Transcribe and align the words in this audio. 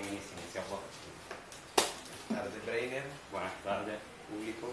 inicia 0.00 0.62
vos. 0.70 0.80
tardes, 2.28 2.66
Brainer, 2.66 3.02
Buenas 3.30 3.52
tardes. 3.62 3.98
público. 4.30 4.72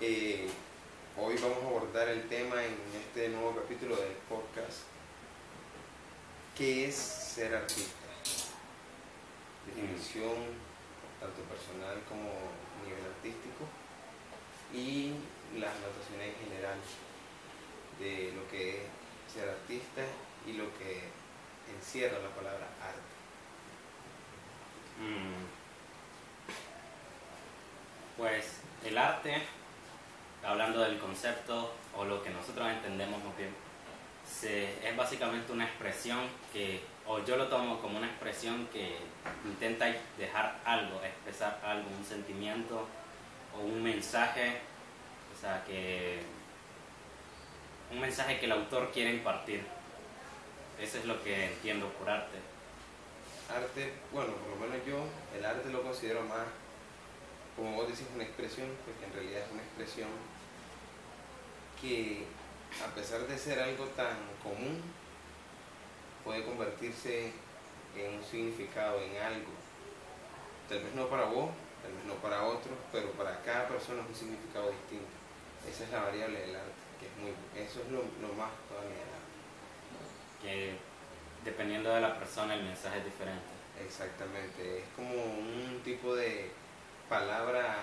Eh, 0.00 0.48
hoy 1.16 1.36
vamos 1.40 1.62
a 1.62 1.66
abordar 1.68 2.08
el 2.08 2.28
tema 2.28 2.64
en 2.64 2.74
este 2.98 3.28
nuevo 3.28 3.54
capítulo 3.54 3.94
del 3.94 4.14
podcast. 4.28 4.82
¿Qué 6.56 6.88
es 6.88 6.96
ser 6.96 7.54
artista? 7.54 8.08
Definición, 9.66 10.34
tanto 11.20 11.42
personal 11.42 12.02
como 12.08 12.30
nivel 12.84 13.04
artístico. 13.14 13.68
Y 14.74 15.14
las 15.58 15.74
notaciones 15.78 16.34
en 16.34 16.48
general 16.48 16.78
de 18.00 18.32
lo 18.32 18.48
que 18.50 18.82
es 18.82 19.32
ser 19.32 19.48
artista 19.48 20.02
y 20.46 20.54
lo 20.54 20.64
que 20.76 21.02
encierra 21.76 22.18
la 22.18 22.34
palabra 22.34 22.66
arte. 22.82 23.19
Mm. 25.00 25.40
Pues 28.16 28.60
el 28.84 28.98
arte, 28.98 29.42
hablando 30.44 30.80
del 30.80 30.98
concepto 30.98 31.72
o 31.96 32.04
lo 32.04 32.22
que 32.22 32.30
nosotros 32.30 32.68
entendemos 32.68 33.22
más 33.24 33.36
bien, 33.36 33.50
se- 34.26 34.86
es 34.88 34.96
básicamente 34.96 35.52
una 35.52 35.64
expresión 35.64 36.18
que, 36.52 36.80
o 37.06 37.24
yo 37.24 37.36
lo 37.36 37.46
tomo 37.48 37.80
como 37.80 37.98
una 37.98 38.06
expresión 38.06 38.66
que 38.72 38.96
intenta 39.44 39.86
dejar 40.18 40.58
algo, 40.64 41.02
expresar 41.02 41.58
algo, 41.64 41.88
un 41.98 42.04
sentimiento 42.04 42.86
o 43.56 43.60
un 43.60 43.82
mensaje, 43.82 44.58
o 45.36 45.40
sea, 45.40 45.64
que 45.64 46.20
un 47.90 48.00
mensaje 48.00 48.38
que 48.38 48.46
el 48.46 48.52
autor 48.52 48.90
quiere 48.92 49.14
impartir. 49.14 49.64
Eso 50.80 50.98
es 50.98 51.04
lo 51.06 51.22
que 51.22 51.46
entiendo 51.46 51.88
por 51.94 52.08
arte. 52.08 52.38
Arte, 53.50 53.92
bueno, 54.12 54.32
por 54.34 54.50
lo 54.50 54.56
menos 54.56 54.86
yo, 54.86 55.04
el 55.36 55.44
arte 55.44 55.70
lo 55.70 55.82
considero 55.82 56.22
más, 56.22 56.46
como 57.56 57.74
vos 57.74 57.88
decís, 57.88 58.06
una 58.14 58.24
expresión, 58.24 58.68
porque 58.84 59.04
en 59.04 59.12
realidad 59.12 59.42
es 59.44 59.52
una 59.52 59.62
expresión 59.62 60.08
que, 61.80 62.24
a 62.84 62.94
pesar 62.94 63.26
de 63.26 63.38
ser 63.38 63.60
algo 63.60 63.84
tan 63.96 64.16
común, 64.42 64.82
puede 66.24 66.44
convertirse 66.44 67.32
en 67.96 68.14
un 68.14 68.24
significado, 68.24 69.00
en 69.00 69.16
algo. 69.16 69.50
Tal 70.68 70.82
vez 70.82 70.94
no 70.94 71.08
para 71.08 71.24
vos, 71.24 71.50
tal 71.82 71.92
vez 71.92 72.04
no 72.04 72.14
para 72.14 72.44
otros, 72.44 72.76
pero 72.92 73.10
para 73.12 73.42
cada 73.42 73.68
persona 73.68 74.02
es 74.02 74.08
un 74.08 74.14
significado 74.14 74.70
distinto. 74.70 75.10
Esa 75.68 75.84
es 75.84 75.90
la 75.90 76.02
variable 76.02 76.40
del 76.40 76.56
arte, 76.56 76.80
que 77.00 77.06
es 77.06 77.16
muy, 77.18 77.32
eso 77.58 77.80
es 77.82 77.90
lo, 77.90 78.02
más 78.34 78.50
todavía 78.68 78.96
del 78.96 79.14
arte. 79.18 79.34
que 80.40 80.89
dependiendo 81.44 81.90
de 81.94 82.00
la 82.00 82.18
persona 82.18 82.54
el 82.54 82.64
mensaje 82.64 82.98
es 82.98 83.04
diferente. 83.04 83.60
Exactamente, 83.84 84.78
es 84.78 84.84
como 84.94 85.14
un 85.14 85.80
tipo 85.82 86.14
de 86.14 86.50
palabra 87.08 87.76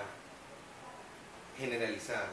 generalizada. 1.57 2.29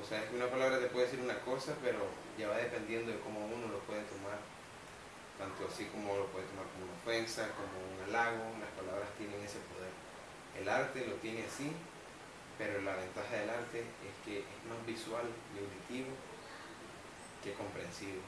O 0.00 0.04
sea, 0.04 0.22
es 0.22 0.28
que 0.28 0.36
una 0.36 0.48
palabra 0.48 0.78
te 0.78 0.86
puede 0.86 1.06
decir 1.06 1.20
una 1.20 1.38
cosa, 1.40 1.74
pero 1.82 1.98
ya 2.38 2.48
va 2.48 2.56
dependiendo 2.56 3.12
de 3.12 3.20
cómo 3.20 3.46
uno 3.46 3.68
lo 3.68 3.78
puede 3.80 4.02
tomar. 4.02 4.38
Tanto 5.38 5.66
así 5.66 5.86
como 5.86 6.16
lo 6.16 6.26
puede 6.26 6.46
tomar 6.46 6.66
como 6.70 6.86
una 6.86 7.00
ofensa, 7.00 7.48
como 7.56 7.74
un 7.74 7.98
halago, 8.06 8.44
las 8.60 8.70
palabras 8.76 9.08
tienen 9.16 9.40
ese 9.42 9.58
poder. 9.72 9.90
El 10.60 10.68
arte 10.68 11.06
lo 11.06 11.14
tiene 11.16 11.44
así, 11.46 11.72
pero 12.58 12.82
la 12.82 12.94
ventaja 12.94 13.34
del 13.34 13.50
arte 13.50 13.80
es 13.80 14.14
que 14.24 14.40
es 14.40 14.60
más 14.68 14.78
visual 14.86 15.26
y 15.54 15.58
auditivo 15.58 16.14
que 17.42 17.52
comprensivo. 17.54 18.22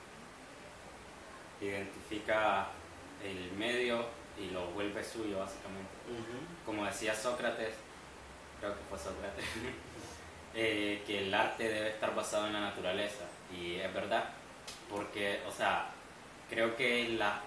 Identifica 1.61 2.69
el 3.25 3.53
medio 3.53 4.05
y 4.39 4.51
lo 4.51 4.67
vuelve 4.69 5.03
suyo 5.03 5.39
básicamente. 5.39 5.91
Como 6.65 6.85
decía 6.85 7.15
Sócrates, 7.15 7.75
creo 8.61 8.75
que 8.75 8.85
fue 8.89 8.99
Sócrates, 8.99 9.45
eh, 10.55 11.03
que 11.07 11.27
el 11.27 11.35
arte 11.35 11.69
debe 11.69 11.91
estar 11.91 12.15
basado 12.15 12.47
en 12.47 12.53
la 12.53 12.61
naturaleza. 12.61 13.25
Y 13.53 13.77
es 13.77 13.93
verdad, 13.95 14.25
porque, 14.91 15.41
o 15.47 15.51
sea, 15.51 15.91
creo 16.51 16.77
que 16.77 17.09
la, 17.11 17.41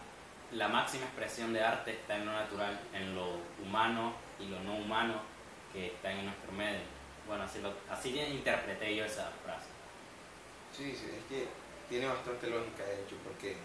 la 0.52 0.68
máxima 0.68 1.06
expresión 1.06 1.54
de 1.54 1.62
arte 1.62 1.92
está 1.92 2.16
en 2.16 2.26
lo 2.26 2.32
natural, 2.32 2.80
en 2.94 3.16
lo 3.16 3.38
humano 3.64 4.14
y 4.40 4.48
lo 4.48 4.60
no 4.62 4.76
humano 4.78 5.22
que 5.74 5.88
está 5.88 6.12
en 6.12 6.26
nuestro 6.26 6.52
medio. 6.52 6.82
Bueno, 7.28 7.44
así, 7.44 7.60
lo, 7.62 7.74
así 7.92 8.18
interpreté 8.20 8.96
yo 8.96 9.06
esa 9.06 9.30
frase. 9.44 9.68
Sí, 10.76 10.96
sí, 10.96 11.12
es 11.16 11.24
que 11.26 11.48
tiene 11.88 12.08
bastante 12.08 12.48
lógica 12.48 12.84
de 12.84 13.04
hecho, 13.04 13.16
porque 13.24 13.56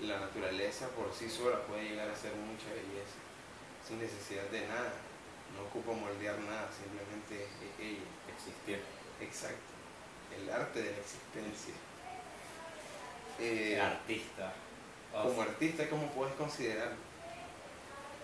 la 0.00 0.20
naturaleza 0.20 0.88
por 0.88 1.12
sí 1.12 1.28
sola 1.28 1.62
puede 1.62 1.90
llegar 1.90 2.08
a 2.08 2.14
ser 2.14 2.32
mucha 2.34 2.68
belleza, 2.70 3.18
sin 3.86 3.98
necesidad 3.98 4.44
de 4.44 4.66
nada. 4.66 4.92
No 5.56 5.62
ocupa 5.62 5.92
moldear 5.92 6.38
nada, 6.40 6.68
simplemente 6.70 7.44
es 7.44 7.50
ella. 7.80 8.04
Existir. 8.28 8.80
Exacto. 9.20 9.72
El 10.36 10.48
arte 10.50 10.82
de 10.82 10.92
la 10.92 10.98
existencia. 10.98 11.74
Eh, 13.40 13.74
El 13.74 13.80
artista. 13.80 14.52
O 15.14 15.22
como 15.22 15.42
artista, 15.42 15.88
¿cómo 15.88 16.06
puedes 16.10 16.34
considerar? 16.34 16.92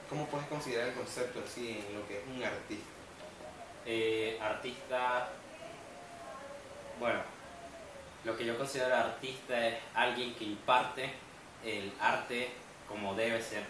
¿Cómo 0.09 0.27
puedes 0.27 0.47
considerar 0.49 0.89
el 0.89 0.95
concepto 0.95 1.41
así 1.45 1.83
en 1.89 1.99
lo 1.99 2.07
que 2.07 2.19
es 2.19 2.25
un 2.27 2.45
artista? 2.45 2.87
Eh, 3.87 4.39
artista, 4.41 5.31
bueno, 7.01 7.21
lo 8.25 8.37
que 8.37 8.45
yo 8.45 8.57
considero 8.57 8.95
artista 8.95 9.67
es 9.67 9.79
alguien 9.95 10.35
que 10.35 10.45
imparte 10.45 11.11
el 11.65 11.93
arte 12.01 12.51
como 12.89 13.15
debe 13.15 13.43
ser, 13.43 13.65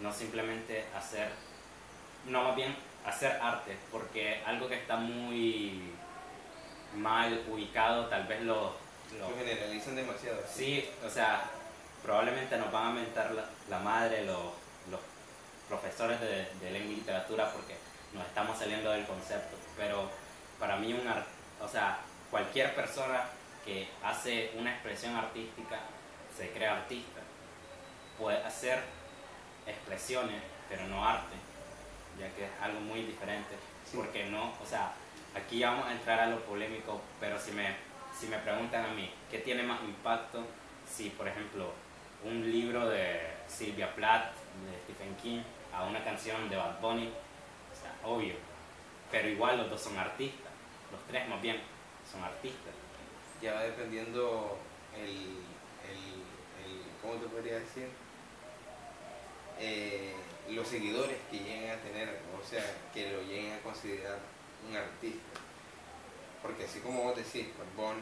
no 0.00 0.12
simplemente 0.12 0.84
hacer, 0.96 1.30
no 2.26 2.42
más 2.44 2.56
bien 2.56 2.74
hacer 3.04 3.38
arte, 3.42 3.76
porque 3.90 4.40
algo 4.46 4.68
que 4.68 4.76
está 4.76 4.96
muy 4.96 5.82
mal 6.96 7.42
ubicado, 7.48 8.06
tal 8.06 8.24
vez 8.26 8.42
lo, 8.42 8.74
lo- 9.18 9.30
Lo 9.30 9.36
generalizan 9.36 9.96
demasiado. 9.96 10.40
Sí, 10.52 10.88
o 11.04 11.10
sea, 11.10 11.44
probablemente 12.02 12.56
nos 12.56 12.70
van 12.72 12.86
a 12.88 12.90
mentar 12.90 13.32
la, 13.32 13.44
la 13.68 13.78
madre 13.80 14.24
los, 14.24 14.52
los 14.90 15.00
profesores 15.68 16.20
de, 16.20 16.46
de 16.60 16.70
lengua 16.70 16.92
y 16.92 16.96
literatura 16.96 17.50
porque 17.52 17.74
nos 18.12 18.26
estamos 18.26 18.58
saliendo 18.58 18.90
del 18.90 19.06
concepto. 19.06 19.56
Pero 19.76 20.08
para 20.58 20.76
mí, 20.76 20.92
un 20.92 21.06
ar- 21.08 21.26
o 21.60 21.68
sea, 21.68 21.98
cualquier 22.30 22.74
persona 22.74 23.24
que 23.64 23.88
hace 24.04 24.52
una 24.56 24.72
expresión 24.72 25.14
artística 25.16 25.80
se 26.36 26.50
cree 26.50 26.68
artista. 26.68 27.20
Puede 28.22 28.38
hacer 28.44 28.80
expresiones, 29.66 30.40
pero 30.68 30.86
no 30.86 31.04
arte, 31.04 31.34
ya 32.18 32.28
que 32.36 32.44
es 32.44 32.50
algo 32.60 32.78
muy 32.80 33.02
diferente. 33.02 33.56
Sí. 33.84 33.96
Porque 33.96 34.26
no, 34.26 34.52
o 34.62 34.66
sea, 34.66 34.92
aquí 35.34 35.60
vamos 35.64 35.86
a 35.88 35.92
entrar 35.92 36.20
a 36.20 36.26
lo 36.26 36.38
polémico, 36.44 37.00
pero 37.18 37.36
si 37.40 37.50
me, 37.50 37.74
si 38.16 38.28
me 38.28 38.38
preguntan 38.38 38.84
a 38.84 38.88
mí, 38.94 39.12
¿qué 39.28 39.38
tiene 39.38 39.64
más 39.64 39.82
impacto 39.82 40.46
si, 40.88 41.10
por 41.10 41.26
ejemplo, 41.26 41.72
un 42.24 42.48
libro 42.48 42.88
de 42.88 43.20
Sylvia 43.48 43.92
Plath, 43.96 44.32
de 44.70 44.78
Stephen 44.84 45.16
King, 45.16 45.42
a 45.74 45.82
una 45.84 46.04
canción 46.04 46.48
de 46.48 46.56
Bad 46.56 46.80
Bunny? 46.80 47.08
O 47.08 47.74
sea, 47.80 47.92
obvio. 48.08 48.34
Pero 49.10 49.28
igual 49.28 49.58
los 49.58 49.68
dos 49.68 49.80
son 49.82 49.98
artistas. 49.98 50.52
Los 50.92 51.02
tres 51.08 51.28
más 51.28 51.42
bien 51.42 51.60
son 52.10 52.22
artistas. 52.22 52.72
ya 53.42 53.54
va 53.54 53.62
dependiendo 53.62 54.58
el, 54.96 55.10
el, 55.10 55.98
el- 56.64 56.82
¿cómo 57.02 57.14
te 57.14 57.26
podría 57.26 57.58
decir? 57.58 57.88
Eh, 59.64 60.12
los 60.50 60.66
seguidores 60.66 61.16
que 61.30 61.38
lleguen 61.38 61.70
a 61.70 61.76
tener, 61.76 62.20
o 62.36 62.44
sea, 62.44 62.64
que 62.92 63.12
lo 63.12 63.22
lleguen 63.22 63.52
a 63.52 63.60
considerar 63.60 64.18
un 64.68 64.76
artista. 64.76 65.38
Porque 66.42 66.64
así 66.64 66.80
como 66.80 67.04
vos 67.04 67.16
decís, 67.16 67.46
Bunny 67.76 68.00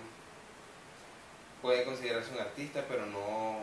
puede 1.61 1.85
considerarse 1.85 2.33
un 2.33 2.41
artista, 2.41 2.83
pero 2.89 3.05
no 3.05 3.59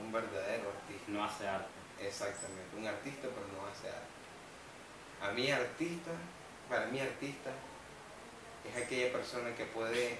un 0.00 0.10
verdadero 0.10 0.70
artista. 0.70 1.04
No 1.08 1.24
hace 1.24 1.46
arte. 1.46 1.68
Exactamente, 2.00 2.76
un 2.76 2.86
artista, 2.86 3.28
pero 3.28 3.46
no 3.52 3.66
hace 3.68 3.88
arte. 3.88 4.16
A 5.20 5.32
mí 5.32 5.50
artista, 5.50 6.12
para 6.70 6.86
mí 6.86 7.00
artista 7.00 7.50
es 8.64 8.82
aquella 8.82 9.12
persona 9.12 9.54
que 9.54 9.64
puede, 9.66 10.16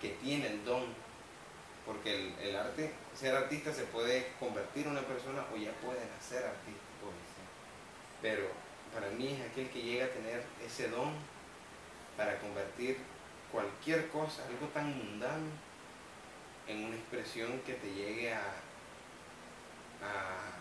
que 0.00 0.10
tiene 0.22 0.46
el 0.46 0.64
don, 0.64 0.84
porque 1.86 2.14
el, 2.14 2.34
el 2.40 2.56
arte, 2.56 2.90
ser 3.14 3.34
artista 3.34 3.72
se 3.72 3.84
puede 3.84 4.32
convertir 4.40 4.86
en 4.86 4.92
una 4.92 5.02
persona 5.02 5.44
o 5.52 5.56
ya 5.56 5.72
puede 5.72 6.00
nacer 6.16 6.44
artista, 6.44 6.84
pero 8.24 8.48
para 8.94 9.10
mí 9.10 9.34
es 9.34 9.50
aquel 9.50 9.68
que 9.68 9.82
llega 9.82 10.06
a 10.06 10.08
tener 10.08 10.42
ese 10.64 10.88
don 10.88 11.12
para 12.16 12.38
convertir 12.38 12.96
cualquier 13.52 14.08
cosa, 14.08 14.46
algo 14.46 14.66
tan 14.68 14.96
mundano, 14.96 15.50
en 16.66 16.86
una 16.86 16.96
expresión 16.96 17.60
que 17.66 17.74
te 17.74 17.92
llegue 17.92 18.32
a, 18.32 18.40
a 18.40 20.56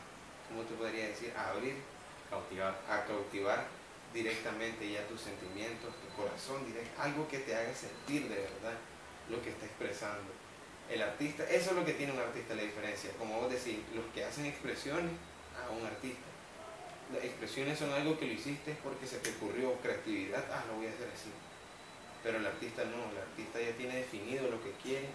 ¿cómo 0.49 0.63
te 0.63 0.75
podría 0.75 1.07
decir? 1.07 1.33
A 1.37 1.51
abrir, 1.51 1.75
Cautivar. 2.29 2.77
a 2.89 3.05
cautivar 3.05 3.65
directamente 4.13 4.91
ya 4.91 5.07
tus 5.07 5.21
sentimientos, 5.21 5.93
tu 6.01 6.21
corazón 6.21 6.65
directo, 6.65 7.01
algo 7.01 7.25
que 7.29 7.39
te 7.39 7.55
haga 7.55 7.73
sentir 7.73 8.27
de 8.27 8.35
verdad 8.35 8.77
lo 9.29 9.41
que 9.41 9.51
está 9.51 9.65
expresando. 9.65 10.33
El 10.93 11.01
artista, 11.01 11.43
eso 11.49 11.71
es 11.71 11.75
lo 11.75 11.83
que 11.83 11.93
tiene 11.93 12.13
un 12.13 12.19
artista 12.19 12.53
la 12.53 12.61
diferencia. 12.61 13.09
Como 13.17 13.41
vos 13.41 13.49
decís, 13.49 13.79
los 13.95 14.05
que 14.13 14.23
hacen 14.23 14.45
expresiones 14.45 15.11
a 15.57 15.71
un 15.71 15.83
artista. 15.83 16.21
Las 17.11 17.23
expresiones 17.23 17.79
son 17.79 17.91
algo 17.91 18.19
que 18.19 18.27
lo 18.27 18.33
hiciste 18.33 18.77
porque 18.83 19.07
se 19.07 19.17
te 19.17 19.31
ocurrió 19.31 19.73
creatividad, 19.81 20.45
ah, 20.51 20.63
lo 20.67 20.75
voy 20.75 20.85
a 20.85 20.89
hacer 20.91 21.09
así. 21.11 21.31
Pero 22.21 22.37
el 22.37 22.45
artista 22.45 22.83
no, 22.85 23.09
el 23.11 23.17
artista 23.17 23.59
ya 23.59 23.75
tiene 23.75 23.95
definido 23.95 24.47
lo 24.51 24.63
que 24.63 24.71
quiere 24.83 25.07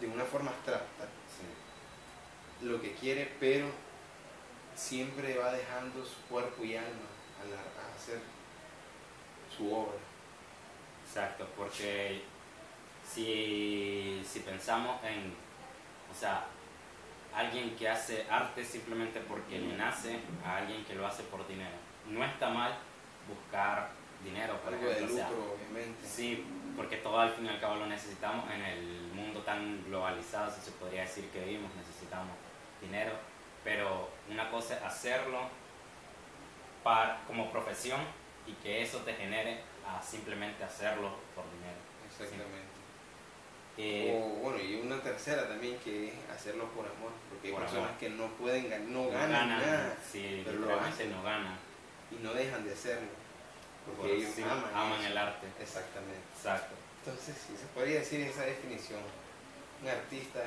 de 0.00 0.08
una 0.08 0.24
forma 0.24 0.50
abstracta. 0.50 1.06
Lo 2.62 2.80
que 2.80 2.94
quiere, 2.94 3.30
pero 3.38 3.68
siempre 4.74 5.38
va 5.38 5.52
dejando 5.52 6.04
su 6.04 6.20
cuerpo 6.28 6.64
y 6.64 6.74
alma 6.74 7.06
a 7.80 7.94
hacer 7.94 8.18
su 9.56 9.72
obra. 9.72 9.98
Exacto, 11.06 11.46
porque 11.56 12.22
si, 13.06 14.22
si 14.24 14.40
pensamos 14.40 15.02
en, 15.04 15.32
o 16.10 16.14
sea, 16.14 16.44
alguien 17.34 17.76
que 17.76 17.88
hace 17.88 18.26
arte 18.30 18.64
simplemente 18.64 19.20
porque 19.20 19.58
le 19.58 19.76
nace 19.76 20.18
a 20.44 20.56
alguien 20.56 20.84
que 20.84 20.94
lo 20.94 21.06
hace 21.06 21.22
por 21.24 21.46
dinero. 21.46 21.76
No 22.08 22.24
está 22.24 22.48
mal 22.48 22.72
buscar 23.28 23.90
dinero, 24.24 24.58
por 24.60 24.72
Algo 24.72 24.90
ejemplo. 24.90 25.14
De 25.14 25.22
lucro, 25.22 25.54
obviamente. 25.54 26.06
Sí, 26.06 26.44
porque 26.76 26.96
todo 26.98 27.20
al 27.20 27.32
fin 27.32 27.46
y 27.46 27.48
al 27.48 27.60
cabo 27.60 27.76
lo 27.76 27.86
necesitamos 27.86 28.50
en 28.50 28.62
el 28.62 29.12
mundo 29.12 29.40
tan 29.40 29.84
globalizado, 29.84 30.50
si 30.50 30.60
se 30.60 30.72
podría 30.72 31.02
decir 31.02 31.28
que 31.30 31.40
vivimos, 31.40 31.74
necesitamos 31.74 32.36
dinero. 32.80 33.12
Pero 33.64 34.10
una 34.30 34.50
cosa 34.50 34.76
es 34.76 34.82
hacerlo 34.82 35.40
para, 36.82 37.20
como 37.26 37.50
profesión 37.50 38.00
y 38.46 38.52
que 38.52 38.82
eso 38.82 38.98
te 38.98 39.12
genere 39.14 39.60
a 39.86 40.00
simplemente 40.00 40.64
hacerlo 40.64 41.10
por 41.34 41.44
dinero. 41.50 41.78
Exactamente. 42.08 42.65
Eh, 43.78 44.18
o 44.18 44.40
bueno, 44.40 44.58
y 44.58 44.76
una 44.76 45.00
tercera 45.02 45.46
también 45.46 45.76
que 45.84 46.08
es 46.08 46.14
hacerlo 46.34 46.70
por 46.70 46.86
amor, 46.86 47.12
porque 47.28 47.48
hay 47.48 47.54
personas 47.54 47.98
que 47.98 48.08
no 48.08 48.28
pueden 48.36 48.70
ganar, 48.70 48.88
no, 48.88 49.08
ganan, 49.10 49.48
nada, 49.50 49.96
sí, 50.10 50.42
pero 50.44 50.60
lo 50.60 50.80
hacen, 50.80 51.12
no 51.12 51.22
ganan. 51.22 51.58
Y 52.10 52.22
no 52.22 52.32
dejan 52.32 52.64
de 52.64 52.72
hacerlo, 52.72 53.08
porque 53.84 54.16
ellos 54.16 54.32
aman, 54.72 55.04
el 55.04 55.18
arte. 55.18 55.46
Exactamente. 55.60 56.22
Exacto. 56.36 56.74
Entonces, 57.04 57.36
sí, 57.46 57.54
se 57.56 57.66
podría 57.74 57.98
decir 57.98 58.20
esa 58.22 58.42
definición. 58.42 59.00
Un 59.82 59.88
artista, 59.88 60.40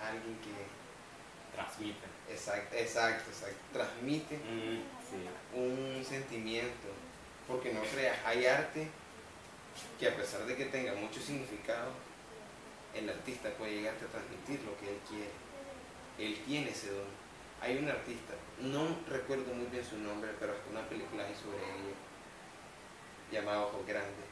alguien 0.00 0.38
que 0.38 1.56
transmite. 1.56 2.06
Exacto, 2.30 2.76
exacto, 2.76 3.30
exacto. 3.30 3.58
Transmite 3.72 4.36
mm, 4.36 5.58
un 5.58 6.04
sentimiento, 6.04 6.88
porque 7.48 7.72
no 7.72 7.80
creas, 7.82 8.16
hay 8.24 8.46
arte 8.46 8.88
que 9.98 10.08
a 10.08 10.16
pesar 10.16 10.44
de 10.46 10.56
que 10.56 10.66
tenga 10.66 10.94
mucho 10.94 11.20
significado, 11.20 11.90
el 12.94 13.08
artista 13.08 13.50
puede 13.50 13.76
llegarte 13.76 14.04
a 14.04 14.08
transmitir 14.08 14.60
lo 14.64 14.76
que 14.78 14.88
él 14.88 15.00
quiere. 15.08 15.30
Él 16.18 16.42
tiene 16.46 16.70
ese 16.70 16.90
don. 16.90 17.06
Hay 17.60 17.78
un 17.78 17.88
artista, 17.88 18.34
no 18.60 18.96
recuerdo 19.08 19.52
muy 19.54 19.66
bien 19.66 19.84
su 19.84 19.98
nombre, 19.98 20.30
pero 20.38 20.52
hasta 20.52 20.70
una 20.70 20.86
película 20.88 21.24
hay 21.24 21.34
sobre 21.34 21.58
ella, 21.58 21.96
llamada 23.32 23.64
Ojos 23.64 23.86
Grandes. 23.86 24.28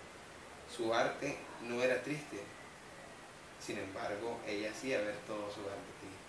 Su 0.74 0.92
arte 0.92 1.38
no 1.62 1.82
era 1.82 2.02
triste, 2.02 2.40
sin 3.60 3.78
embargo, 3.78 4.40
ella 4.46 4.70
hacía 4.70 5.00
ver 5.00 5.16
todo 5.26 5.50
su 5.50 5.60
arte 5.60 5.92
triste. 6.00 6.24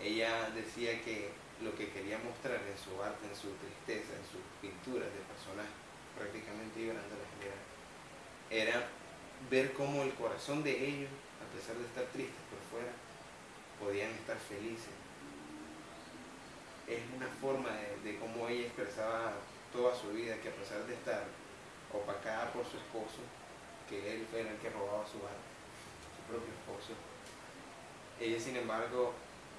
Ella 0.00 0.50
decía 0.50 1.02
que 1.02 1.30
lo 1.60 1.74
que 1.74 1.90
quería 1.90 2.18
mostrar 2.18 2.60
en 2.64 2.78
su 2.78 3.02
arte, 3.02 3.26
en 3.26 3.36
su 3.36 3.52
tristeza, 3.60 4.16
en 4.16 4.24
sus 4.24 4.40
pinturas 4.62 5.08
de 5.12 5.20
personajes, 5.28 5.76
prácticamente 6.16 6.80
llorando 6.80 7.12
la 7.12 7.28
general, 7.36 7.60
era 8.50 8.88
ver 9.50 9.72
cómo 9.72 10.02
el 10.02 10.14
corazón 10.14 10.62
de 10.62 10.72
ellos, 10.72 11.10
a 11.40 11.54
pesar 11.54 11.76
de 11.76 11.84
estar 11.86 12.04
tristes 12.06 12.42
por 12.50 12.60
fuera, 12.70 12.92
podían 13.78 14.10
estar 14.12 14.36
felices. 14.36 14.94
Es 16.86 17.00
una 17.14 17.28
forma 17.40 17.70
de, 18.02 18.18
cómo 18.18 18.48
ella 18.48 18.66
expresaba 18.66 19.34
toda 19.72 19.94
su 19.94 20.10
vida, 20.10 20.40
que 20.40 20.48
a 20.48 20.56
pesar 20.56 20.84
de 20.86 20.94
estar 20.94 21.24
opacada 21.92 22.52
por 22.52 22.64
su 22.64 22.76
esposo, 22.76 23.20
que 23.88 24.14
él 24.14 24.26
fue 24.30 24.40
el 24.40 24.56
que 24.58 24.70
robaba 24.70 25.04
su 25.06 25.18
arte, 25.24 25.48
su 26.16 26.22
propio 26.32 26.52
esposo, 26.52 26.92
ella 28.20 28.40
sin 28.40 28.56
embargo 28.56 29.12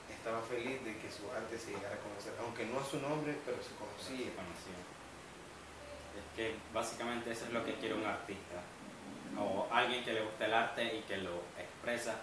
estaba 0.10 0.42
feliz 0.42 0.84
de 0.84 0.98
que 0.98 1.10
su 1.12 1.30
arte 1.32 1.58
se 1.58 1.72
llegara 1.72 1.96
a 1.96 2.00
conocer, 2.00 2.34
aunque 2.42 2.66
no 2.66 2.80
a 2.80 2.86
su 2.86 3.00
nombre, 3.00 3.38
pero 3.46 3.58
se 3.62 3.74
conocía. 3.78 4.34
Es 6.18 6.26
que 6.36 6.56
básicamente 6.74 7.32
eso 7.32 7.46
es 7.46 7.54
lo 7.54 7.64
que 7.64 7.76
quiere 7.76 7.96
un 7.96 8.06
artista, 8.06 8.62
o 9.38 9.68
alguien 9.72 10.04
que 10.04 10.14
le 10.14 10.22
guste 10.22 10.46
el 10.46 10.54
arte 10.54 10.98
y 10.98 11.02
que 11.02 11.18
lo 11.18 11.42
expresa, 11.58 12.16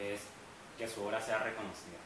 es 0.00 0.20
que 0.78 0.86
su 0.86 1.02
obra 1.04 1.20
sea 1.20 1.38
reconocida. 1.38 1.98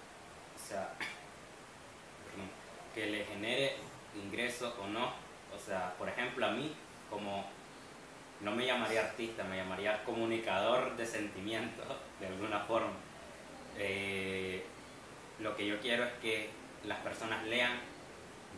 O 0.55 0.67
sea, 0.69 0.95
que 2.95 3.07
le 3.07 3.25
genere 3.25 3.77
ingreso 4.15 4.75
o 4.83 4.87
no. 4.87 5.13
O 5.55 5.59
sea, 5.59 5.95
por 5.99 6.09
ejemplo, 6.09 6.47
a 6.47 6.51
mí, 6.51 6.75
como 7.11 7.45
no 8.41 8.51
me 8.53 8.67
llamaría 8.67 9.01
artista, 9.01 9.45
me 9.45 9.57
llamaría 9.57 10.03
comunicador 10.05 10.97
de 10.97 11.07
sentimientos, 11.07 11.87
de 12.21 12.27
alguna 12.27 12.61
forma. 12.61 12.93
Eh, 13.77 14.65
lo 15.41 15.57
que 15.57 15.67
yo 15.67 15.81
quiero 15.81 16.05
es 16.05 16.13
que 16.15 16.51
las 16.85 16.99
personas 16.99 17.45
lean 17.47 17.73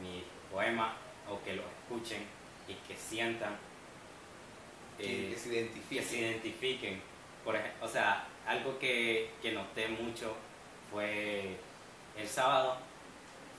mi 0.01 0.23
poema 0.51 0.95
o 1.29 1.43
que 1.43 1.55
lo 1.55 1.63
escuchen 1.63 2.23
y 2.69 2.75
que 2.87 2.97
sientan 2.97 3.57
que, 4.99 5.33
eh, 5.33 5.37
se 5.37 5.49
identifiquen. 5.55 6.05
se 6.05 6.19
identifiquen. 6.19 7.03
Por 7.45 7.57
o 7.81 7.89
sea, 7.89 8.27
algo 8.47 8.79
que, 8.79 9.31
que 9.41 9.53
noté 9.53 9.89
mucho 9.89 10.37
fue 10.91 11.57
el 12.17 12.27
sábado 12.27 12.79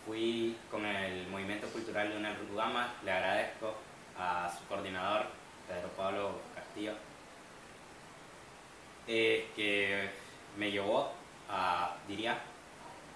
fui 0.08 0.56
con 0.72 0.86
el 0.86 1.28
movimiento 1.28 1.68
cultural 1.68 2.10
de 2.10 2.18
una 2.18 2.34
Rugama, 2.34 2.94
le 3.04 3.12
agradezco 3.12 3.76
a 4.18 4.50
su 4.50 4.66
coordinador, 4.66 5.26
Pedro 5.68 5.90
Pablo 5.98 6.40
Castillo, 6.56 6.94
eh, 9.06 9.50
que 9.54 10.10
me 10.58 10.72
llevó 10.72 11.12
a, 11.50 11.98
diría, 12.08 12.40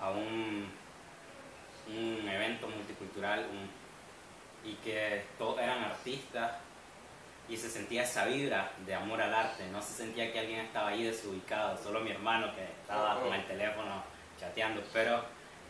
a 0.02 0.10
un, 0.10 0.70
un 1.88 2.28
evento 2.28 2.68
multicultural 2.68 3.46
y 4.66 4.74
que 4.84 5.24
todos 5.38 5.60
eran 5.60 5.84
artistas 5.84 6.52
y 7.52 7.58
se 7.58 7.70
sentía 7.70 8.04
esa 8.04 8.26
vibra 8.26 8.72
de 8.86 8.96
amor 8.96 9.22
al 9.22 9.34
arte, 9.34 9.68
no 9.72 9.82
se 9.82 9.94
sentía 9.94 10.32
que 10.32 10.40
alguien 10.40 10.62
estaba 10.62 10.88
ahí 10.88 11.04
desubicado, 11.04 11.78
solo 11.84 12.00
mi 12.00 12.12
hermano 12.12 12.56
que 12.56 12.64
estaba 12.64 13.20
con 13.20 13.34
el 13.34 13.46
teléfono 13.46 14.02
chateando, 14.40 14.82
pero, 14.94 15.22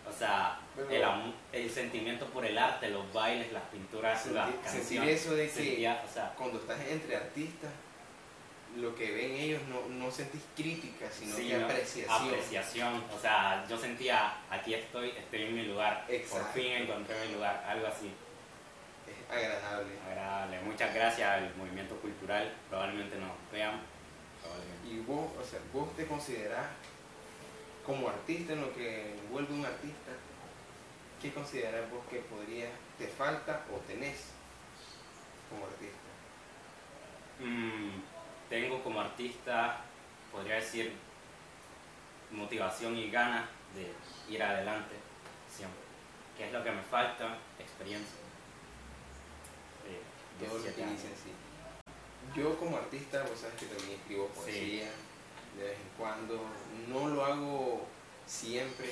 o 0.08 0.12
sea, 0.16 0.60
el, 0.92 1.04
el, 1.52 1.70
sentimiento 1.72 2.28
por 2.28 2.46
el 2.46 2.56
arte, 2.56 2.88
los 2.90 3.12
bailes, 3.12 3.52
las 3.52 3.64
pinturas, 3.64 4.28
las 4.28 4.50
canciones. 4.64 4.88
Sentir 4.88 5.10
eso 5.10 5.34
de 5.34 5.50
que 5.50 5.96
cuando 6.38 6.60
estás 6.60 6.80
entre 6.88 7.16
artistas, 7.16 7.72
lo 8.78 8.94
que 8.94 9.12
ven 9.12 9.32
ellos 9.32 9.62
no, 9.68 9.90
no 9.90 10.12
sentís 10.12 10.44
crítica, 10.56 11.08
sino 11.12 11.36
que 11.36 11.56
apreciación. 11.56 12.28
Apreciación, 12.28 13.04
o 13.12 13.20
sea, 13.20 13.66
yo 13.68 13.76
sentía, 13.76 14.36
aquí 14.52 14.76
estoy, 14.76 15.10
estoy 15.10 15.42
en 15.42 15.56
mi 15.56 15.64
lugar, 15.64 16.06
por 16.30 16.46
fin 16.54 16.74
encontré 16.74 17.16
mi 17.26 17.34
lugar, 17.34 17.66
algo 17.68 17.88
así 17.88 18.12
agradable. 19.32 19.94
Agradable. 20.08 20.62
Muchas 20.62 20.94
gracias 20.94 21.30
al 21.30 21.56
movimiento 21.56 21.96
cultural. 21.98 22.54
Probablemente 22.70 23.18
nos 23.18 23.32
vean. 23.52 23.80
Y 24.86 25.00
vos, 25.00 25.32
o 25.40 25.44
sea, 25.44 25.60
vos 25.72 25.96
te 25.96 26.06
considerás 26.06 26.68
como 27.86 28.10
artista 28.10 28.54
en 28.54 28.62
lo 28.62 28.74
que 28.74 29.16
vuelve 29.32 29.54
un 29.54 29.66
artista. 29.66 30.12
¿Qué 31.22 31.32
considerás 31.32 31.90
vos 31.92 32.02
que 32.10 32.18
podría, 32.20 32.68
te 32.98 33.08
falta 33.08 33.64
o 33.74 33.78
tenés 33.88 34.32
como 35.50 35.66
artista? 35.66 35.98
Mm, 37.40 38.02
tengo 38.50 38.84
como 38.84 39.02
artista, 39.02 39.82
podría 40.32 40.56
decir, 40.56 40.94
motivación 42.32 42.98
y 42.98 43.10
ganas 43.12 43.46
de 43.76 44.34
ir 44.34 44.42
adelante 44.42 44.96
siempre. 45.50 45.80
¿Qué 46.38 46.48
es 46.48 46.54
lo 46.54 46.64
que 46.64 46.72
me 46.72 46.82
falta? 46.82 47.38
Experiencia 47.60 48.21
todo 50.48 50.58
lo 50.58 50.64
que 50.64 50.70
dicen, 50.70 51.14
sí. 51.16 51.32
Yo 52.36 52.58
como 52.58 52.78
artista, 52.78 53.24
vos 53.24 53.40
sabes 53.40 53.56
que 53.60 53.66
también 53.66 54.00
escribo 54.00 54.28
poesía 54.28 54.90
de 55.58 55.64
vez 55.64 55.78
en 55.78 55.90
cuando. 55.98 56.42
No 56.88 57.10
lo 57.10 57.26
hago 57.26 57.88
siempre, 58.26 58.90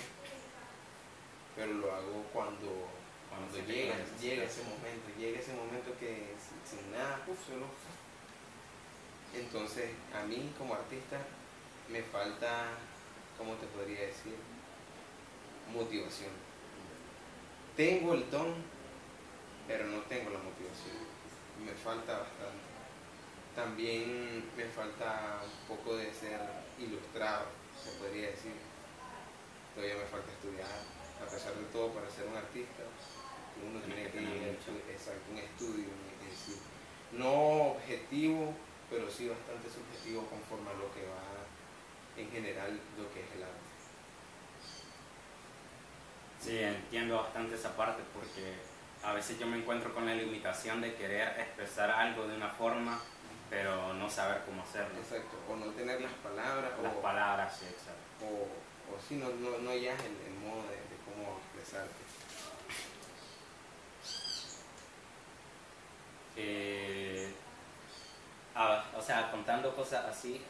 pero 1.56 1.74
lo 1.74 1.94
hago 1.94 2.24
cuando, 2.34 2.89
cuando 3.29 3.58
llega, 3.65 3.96
llega 4.20 4.44
ese 4.44 4.63
momento, 4.63 5.08
llega 5.18 5.39
ese 5.39 5.53
momento 5.53 5.98
que 6.00 6.34
sin, 6.65 6.91
nada, 6.91 7.24
uf, 7.27 7.38
solo. 7.48 7.65
Entonces, 9.34 9.91
a 10.13 10.25
mí 10.25 10.51
como 10.58 10.74
artista 10.74 11.18
me 11.89 12.01
falta, 12.01 12.72
¿cómo 13.38 13.53
te 13.56 13.68
podría 13.68 14.01
decir? 14.01 14.36
Motivación. 15.74 16.32
Tengo 17.77 18.15
el 18.15 18.29
don, 18.29 18.53
pero 19.68 19.86
no 19.86 20.00
tengo 20.01 20.32
la 20.32 20.39
motivación 20.39 21.18
me 21.66 21.74
falta 21.74 22.20
bastante. 22.20 22.70
También 23.56 24.50
me 24.56 24.66
falta 24.66 25.42
un 25.44 25.75
poco 25.75 25.96
de 25.98 26.13
ser 26.13 26.39
ilustrado, 26.80 27.46
se 27.82 27.92
podría 28.00 28.30
decir. 28.30 28.54
todavía 29.75 29.96
me 29.96 30.06
falta 30.06 30.32
estudiar, 30.32 30.70
a 31.22 31.30
pesar 31.30 31.54
de 31.56 31.66
todo, 31.72 31.89
para 31.89 32.10
ser 32.10 32.28
un 32.28 32.38
artista, 32.38 32.84
uno 33.62 33.80
tiene 33.82 34.10
que 34.10 34.22
ir 34.22 34.28
a 34.28 35.32
un 35.32 35.38
estudio, 35.38 35.88
no 37.12 37.74
objetivo, 37.74 38.54
pero 38.89 39.10
sí 39.10 39.28
bastante 39.28 39.70
subjetivo 39.70 40.25
conforme 40.28 40.70
a 40.70 40.74
lo 40.74 40.94
que 40.94 41.01
va 41.06 41.39
en 42.18 42.32
general 42.32 42.80
lo 42.98 43.12
que 43.13 43.22
es 43.22 43.32
el 43.36 43.44
arte. 43.44 43.70
Sí, 46.39 46.60
entiendo 46.60 47.18
bastante 47.18 47.56
esa 47.56 47.75
parte 47.75 48.01
porque 48.13 48.56
a 49.03 49.13
veces 49.13 49.39
yo 49.39 49.48
me 49.48 49.58
encuentro 49.58 49.94
con 49.94 50.06
la 50.06 50.13
limitación 50.13 50.82
de 50.82 50.94
querer 50.96 51.39
expresar 51.39 51.89
algo 51.89 52.27
de 52.27 52.36
una 52.36 52.50
forma, 52.50 53.00
pero 53.50 53.94
no 53.94 54.10
saber 54.10 54.41
cómo 54.46 54.62
hacerlo. 54.63 55.00
Exacto, 55.00 55.38
o 55.50 55.56
no 55.56 55.68
tener 55.72 56.01
las 56.01 56.12
palabras. 56.13 56.72
Las 56.84 56.94
palabras, 56.96 57.58
sí, 57.58 57.65
exacto. 57.65 58.25
O, 58.25 58.96
o 58.96 59.00
si 59.08 59.15
no, 59.15 59.29
no, 59.29 59.58
no 59.60 59.74
ya 59.75 59.94
el, 59.94 60.18
el 60.27 60.34
modo 60.46 60.63
de, 60.63 60.75
de 60.75 60.98
cómo 61.06 61.39
expresarte. 61.39 61.94
Eh, 66.36 67.34
o 68.96 69.01
sea, 69.01 69.32
contando 69.32 69.75
cosas 69.75 70.06
así, 70.06 70.41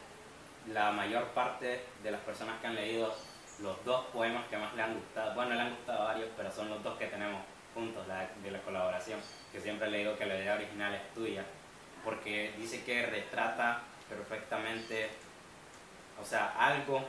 la 0.68 0.92
mayor 0.92 1.26
parte 1.28 1.84
de 2.02 2.10
las 2.10 2.20
personas 2.20 2.60
que 2.60 2.66
han 2.66 2.74
leído 2.74 3.14
los 3.60 3.84
dos 3.84 4.06
poemas 4.06 4.46
que 4.48 4.56
más 4.56 4.74
le 4.74 4.82
han 4.82 4.94
gustado, 4.94 5.34
bueno, 5.34 5.54
le 5.54 5.60
han 5.60 5.70
gustado 5.70 6.04
varios, 6.04 6.28
pero 6.36 6.50
son 6.50 6.68
los 6.68 6.82
dos 6.82 6.98
que 6.98 7.06
tenemos 7.06 7.42
juntos 7.74 8.06
de 8.06 8.50
la 8.50 8.60
colaboración, 8.62 9.20
que 9.52 9.60
siempre 9.60 9.90
le 9.90 9.98
digo 9.98 10.16
que 10.16 10.26
la 10.26 10.36
idea 10.36 10.54
original 10.54 10.94
es 10.94 11.14
tuya, 11.14 11.44
porque 12.04 12.52
dice 12.56 12.82
que 12.84 13.06
retrata 13.06 13.82
perfectamente, 14.08 15.10
o 16.20 16.24
sea, 16.24 16.54
algo 16.58 17.04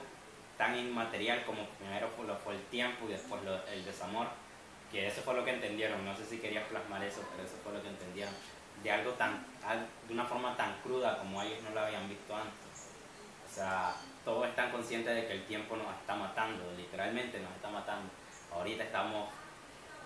tan 0.57 0.77
inmaterial 0.77 1.43
como 1.45 1.65
primero 1.69 2.09
fue, 2.09 2.55
el 2.55 2.61
tiempo 2.65 3.05
y 3.07 3.13
después 3.13 3.41
el 3.71 3.85
desamor, 3.85 4.27
que 4.91 5.07
eso 5.07 5.21
fue 5.21 5.33
lo 5.33 5.43
que 5.43 5.51
entendieron, 5.51 6.03
no 6.05 6.15
sé 6.15 6.25
si 6.25 6.37
querías 6.37 6.67
plasmar 6.67 7.03
eso, 7.03 7.23
pero 7.31 7.47
eso 7.47 7.57
fue 7.63 7.73
lo 7.73 7.81
que 7.81 7.89
entendieron, 7.89 8.33
de 8.83 8.91
algo 8.91 9.11
tan, 9.13 9.45
de 10.07 10.13
una 10.13 10.25
forma 10.25 10.55
tan 10.57 10.79
cruda 10.81 11.17
como 11.17 11.41
ellos 11.41 11.61
no 11.63 11.71
lo 11.71 11.81
habían 11.81 12.09
visto 12.09 12.35
antes. 12.35 12.89
O 13.49 13.53
sea, 13.53 13.95
todos 14.23 14.47
están 14.47 14.71
conscientes 14.71 15.15
de 15.15 15.27
que 15.27 15.33
el 15.33 15.45
tiempo 15.45 15.75
nos 15.75 15.93
está 15.99 16.15
matando, 16.15 16.71
literalmente 16.77 17.39
nos 17.39 17.51
está 17.51 17.69
matando. 17.69 18.09
Ahorita 18.53 18.83
estamos 18.83 19.29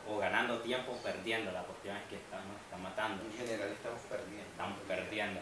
o 0.08 0.18
ganando 0.18 0.60
tiempo 0.60 0.92
o 0.92 0.98
perdiendo, 0.98 1.52
la 1.52 1.64
cuestión 1.64 1.98
es 1.98 2.04
que 2.04 2.16
nos 2.16 2.62
está 2.62 2.78
matando. 2.78 3.24
En 3.24 3.34
general 3.34 3.70
estamos 3.70 4.02
perdiendo. 4.10 4.50
Estamos 4.52 4.80
perdiendo. 4.88 5.40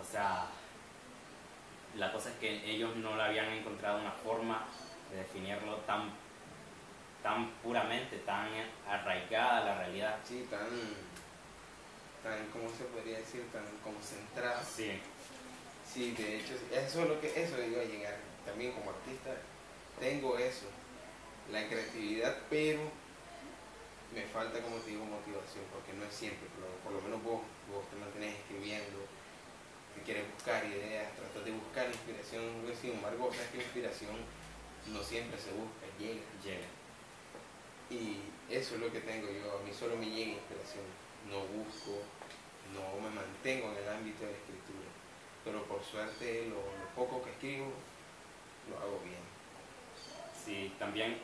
O 0.00 0.04
sea, 0.04 0.46
la 1.96 2.12
cosa 2.12 2.30
es 2.30 2.36
que 2.36 2.70
ellos 2.70 2.96
no 2.96 3.16
le 3.16 3.22
habían 3.22 3.50
encontrado 3.50 4.00
una 4.00 4.12
forma 4.12 4.66
de 5.10 5.18
definirlo 5.18 5.76
tan, 5.78 6.10
tan 7.22 7.50
puramente, 7.62 8.18
tan 8.18 8.48
arraigada 8.88 9.58
a 9.58 9.64
la 9.64 9.78
realidad. 9.78 10.16
Sí, 10.24 10.46
tan 10.50 10.68
tan, 12.22 12.46
¿cómo 12.52 12.68
se 12.70 12.84
podría 12.84 13.18
decir? 13.18 13.44
Tan 13.52 13.64
concentrada. 13.82 14.62
Sí. 14.62 15.00
Sí, 15.92 16.12
de 16.12 16.36
hecho, 16.36 16.54
eso 16.72 17.02
es 17.02 17.08
lo 17.08 17.20
que, 17.20 17.28
eso 17.28 17.56
iba 17.62 17.82
a 17.82 17.84
llegar. 17.84 18.16
También 18.44 18.72
como 18.72 18.90
artista 18.90 19.30
tengo 19.98 20.38
eso, 20.38 20.66
la 21.50 21.66
creatividad, 21.68 22.36
pero 22.48 22.80
me 24.14 24.22
falta, 24.26 24.60
como 24.60 24.76
te 24.82 24.90
digo, 24.90 25.04
motivación, 25.04 25.64
porque 25.70 25.92
no 25.94 26.04
es 26.04 26.14
siempre, 26.14 26.48
por 26.82 26.92
lo, 26.92 27.00
menos 27.00 27.22
vos, 27.22 27.42
vos 27.70 27.86
te 27.90 27.96
mantienes 27.96 28.38
escribiendo, 28.40 29.06
que 29.94 30.02
quieres 30.02 30.24
buscar 30.34 30.64
ideas, 30.66 31.14
tratas 31.14 31.44
de 31.44 31.52
buscar 31.52 31.86
inspiración, 31.86 32.42
sin 32.74 32.92
embargo, 32.98 33.30
sabes 33.32 33.50
que 33.50 33.58
inspiración 33.58 34.16
no 34.90 35.02
siempre 35.02 35.38
se 35.38 35.52
busca, 35.52 35.86
llega. 35.98 36.26
Llega. 36.42 36.68
Y 37.90 38.22
eso 38.48 38.74
es 38.74 38.80
lo 38.80 38.90
que 38.90 39.00
tengo 39.00 39.26
yo, 39.30 39.58
a 39.58 39.62
mí 39.62 39.72
solo 39.72 39.96
me 39.96 40.06
llega 40.06 40.38
inspiración 40.38 40.84
no 41.28 41.40
busco, 41.46 42.02
no 42.72 43.00
me 43.00 43.10
mantengo 43.10 43.70
en 43.70 43.76
el 43.76 43.88
ámbito 43.88 44.24
de 44.24 44.32
la 44.32 44.38
escritura. 44.38 44.88
Pero 45.44 45.64
por 45.64 45.82
suerte 45.84 46.46
lo, 46.48 46.60
poco 46.94 47.22
que 47.22 47.30
escribo 47.30 47.72
lo 48.68 48.78
hago 48.78 49.00
bien. 49.04 49.22
Sí, 50.32 50.72
también 50.78 51.18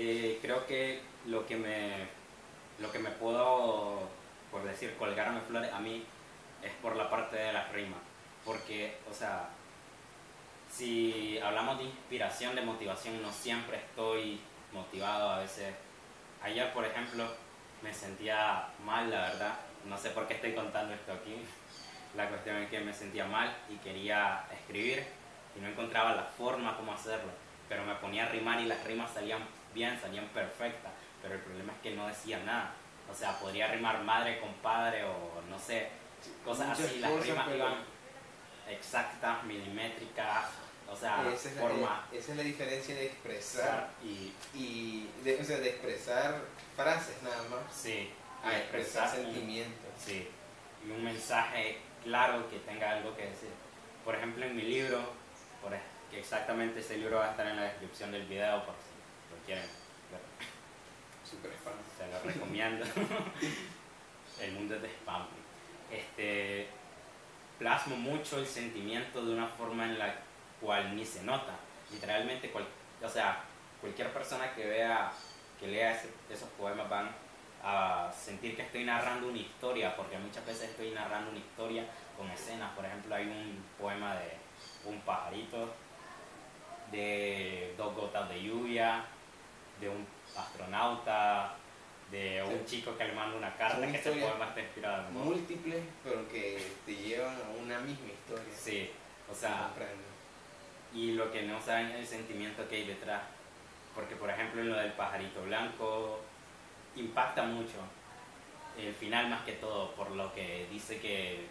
eh, 0.00 0.38
creo 0.40 0.64
que 0.66 1.00
lo 1.26 1.44
que 1.44 1.56
me 1.56 2.18
lo 2.78 2.92
que 2.92 3.00
me 3.00 3.10
puedo, 3.10 4.08
por 4.50 4.62
decir, 4.62 4.94
colgarme 4.96 5.40
flores 5.40 5.72
a 5.72 5.80
mí 5.80 6.04
es 6.62 6.72
por 6.80 6.94
la 6.96 7.10
parte 7.10 7.36
de 7.36 7.52
las 7.52 7.72
rimas. 7.72 7.98
Porque, 8.44 8.98
o 9.10 9.12
sea, 9.12 9.48
si 10.70 11.38
hablamos 11.40 11.78
de 11.78 11.84
inspiración, 11.84 12.54
de 12.54 12.62
motivación, 12.62 13.20
no 13.20 13.32
siempre 13.32 13.78
estoy 13.78 14.40
motivado. 14.72 15.30
A 15.30 15.40
veces, 15.40 15.74
ayer, 16.40 16.72
por 16.72 16.84
ejemplo, 16.84 17.28
me 17.82 17.92
sentía 17.92 18.68
mal, 18.84 19.10
la 19.10 19.22
verdad. 19.22 19.58
No 19.84 19.98
sé 19.98 20.10
por 20.10 20.28
qué 20.28 20.34
estoy 20.34 20.52
contando 20.52 20.94
esto 20.94 21.12
aquí. 21.12 21.34
La 22.16 22.28
cuestión 22.28 22.56
es 22.58 22.70
que 22.70 22.80
me 22.80 22.94
sentía 22.94 23.26
mal 23.26 23.54
y 23.68 23.76
quería 23.76 24.44
escribir 24.52 25.04
y 25.56 25.60
no 25.60 25.68
encontraba 25.68 26.14
la 26.14 26.22
forma 26.22 26.76
como 26.76 26.92
hacerlo. 26.92 27.32
Pero 27.68 27.84
me 27.84 27.96
ponía 27.96 28.26
a 28.26 28.28
rimar 28.28 28.60
y 28.60 28.66
las 28.66 28.82
rimas 28.84 29.12
salían 29.12 29.42
bien, 29.74 29.98
salían 30.00 30.28
perfectas. 30.28 30.92
Pero 31.22 31.34
el 31.34 31.40
problema 31.40 31.72
es 31.72 31.78
que 31.80 31.90
no 31.94 32.06
decía 32.06 32.38
nada. 32.44 32.72
O 33.10 33.14
sea, 33.14 33.38
podría 33.38 33.68
rimar 33.68 34.02
madre 34.04 34.40
con 34.40 34.52
padre 34.54 35.04
o 35.04 35.42
no 35.48 35.58
sé, 35.58 35.88
cosas 36.44 36.78
así. 36.78 36.98
Las 37.00 37.12
rimas 37.24 37.48
iban 37.54 37.74
exactas, 38.68 39.44
milimétricas, 39.44 40.44
o 40.90 40.96
sea, 40.96 41.22
esa 41.32 41.48
es, 41.50 41.54
forma. 41.58 42.06
La, 42.10 42.18
esa 42.18 42.32
es 42.32 42.36
la 42.36 42.42
diferencia 42.42 42.94
de 42.94 43.06
expresar 43.06 43.90
y, 44.02 44.32
y 44.54 45.10
de, 45.22 45.40
o 45.40 45.44
sea, 45.44 45.58
de 45.58 45.70
expresar 45.70 46.40
frases 46.76 47.22
nada 47.22 47.42
más. 47.50 47.74
Sí. 47.74 48.10
A 48.42 48.56
expresar, 48.56 49.10
sentimientos. 49.10 49.90
Sí. 49.98 50.28
Y 50.86 50.90
un 50.90 51.04
mensaje 51.04 51.78
claro 52.02 52.48
que 52.48 52.58
tenga 52.60 52.92
algo 52.92 53.14
que 53.16 53.26
decir. 53.26 53.50
Por 54.04 54.14
ejemplo, 54.14 54.46
en 54.46 54.56
mi 54.56 54.62
libro, 54.62 55.02
por, 55.60 55.72
que 56.10 56.20
exactamente 56.20 56.80
ese 56.80 56.96
libro 56.96 57.18
va 57.18 57.26
a 57.26 57.30
estar 57.32 57.46
en 57.46 57.56
la 57.56 57.64
descripción 57.64 58.10
del 58.10 58.26
video 58.26 58.64
por 58.64 58.74
si 58.76 58.97
lo 59.30 59.46
quieren. 59.46 59.64
Super 61.24 61.52
spam. 61.52 61.74
Se 61.96 62.06
lo 62.10 62.20
recomiendo. 62.22 62.84
el 64.40 64.52
mundo 64.52 64.74
es 64.76 64.82
de 64.82 64.88
spam. 64.88 65.26
Este, 65.90 66.68
plasmo 67.58 67.96
mucho 67.96 68.38
el 68.38 68.46
sentimiento 68.46 69.24
de 69.24 69.32
una 69.32 69.46
forma 69.46 69.84
en 69.84 69.98
la 69.98 70.14
cual 70.60 70.94
ni 70.94 71.04
se 71.04 71.22
nota. 71.22 71.56
Literalmente, 71.90 72.52
o 73.02 73.08
sea, 73.08 73.42
cualquier 73.80 74.12
persona 74.12 74.54
que 74.54 74.66
vea, 74.66 75.12
que 75.58 75.66
lea 75.66 76.00
esos 76.30 76.48
poemas 76.50 76.88
van 76.88 77.10
a 77.62 78.10
sentir 78.12 78.54
que 78.54 78.62
estoy 78.62 78.84
narrando 78.84 79.28
una 79.28 79.38
historia, 79.38 79.96
porque 79.96 80.18
muchas 80.18 80.44
veces 80.46 80.70
estoy 80.70 80.90
narrando 80.90 81.30
una 81.30 81.38
historia 81.38 81.84
con 82.16 82.30
escenas. 82.30 82.72
Por 82.74 82.84
ejemplo, 82.84 83.14
hay 83.14 83.26
un 83.26 83.64
poema 83.78 84.14
de 84.16 84.36
un 84.84 85.00
pajarito, 85.00 85.74
de 86.92 87.74
dos 87.76 87.94
gotas 87.94 88.28
de 88.28 88.42
lluvia, 88.42 89.04
de 89.80 89.88
un 89.88 90.06
astronauta, 90.36 91.54
de 92.10 92.42
un 92.42 92.64
chico 92.64 92.96
que 92.96 93.04
le 93.04 93.12
manda 93.12 93.36
una 93.36 93.54
carta, 93.56 93.86
que 93.86 93.96
ese 93.96 94.12
poema 94.12 94.46
está 94.48 94.60
inspirado. 94.60 95.10
Múltiples, 95.10 95.82
pero 96.02 96.28
que 96.28 96.62
te 96.86 96.94
llevan 96.94 97.34
a 97.36 97.62
una 97.62 97.78
misma 97.80 98.08
historia. 98.08 98.54
Sí, 98.56 98.90
o 99.30 99.34
sea, 99.34 99.70
y 100.94 101.12
lo 101.12 101.30
que 101.30 101.42
no 101.42 101.60
saben 101.60 101.88
es 101.88 101.96
el 101.96 102.06
sentimiento 102.06 102.66
que 102.68 102.76
hay 102.76 102.86
detrás. 102.86 103.22
Porque, 103.94 104.16
por 104.16 104.30
ejemplo, 104.30 104.60
en 104.60 104.70
lo 104.70 104.76
del 104.76 104.92
pajarito 104.92 105.42
blanco, 105.42 106.20
impacta 106.96 107.42
mucho 107.42 107.76
el 108.78 108.94
final 108.94 109.28
más 109.28 109.42
que 109.42 109.52
todo, 109.52 109.92
por 109.94 110.10
lo 110.12 110.32
que 110.32 110.66
dice 110.70 111.00
que 111.00 111.46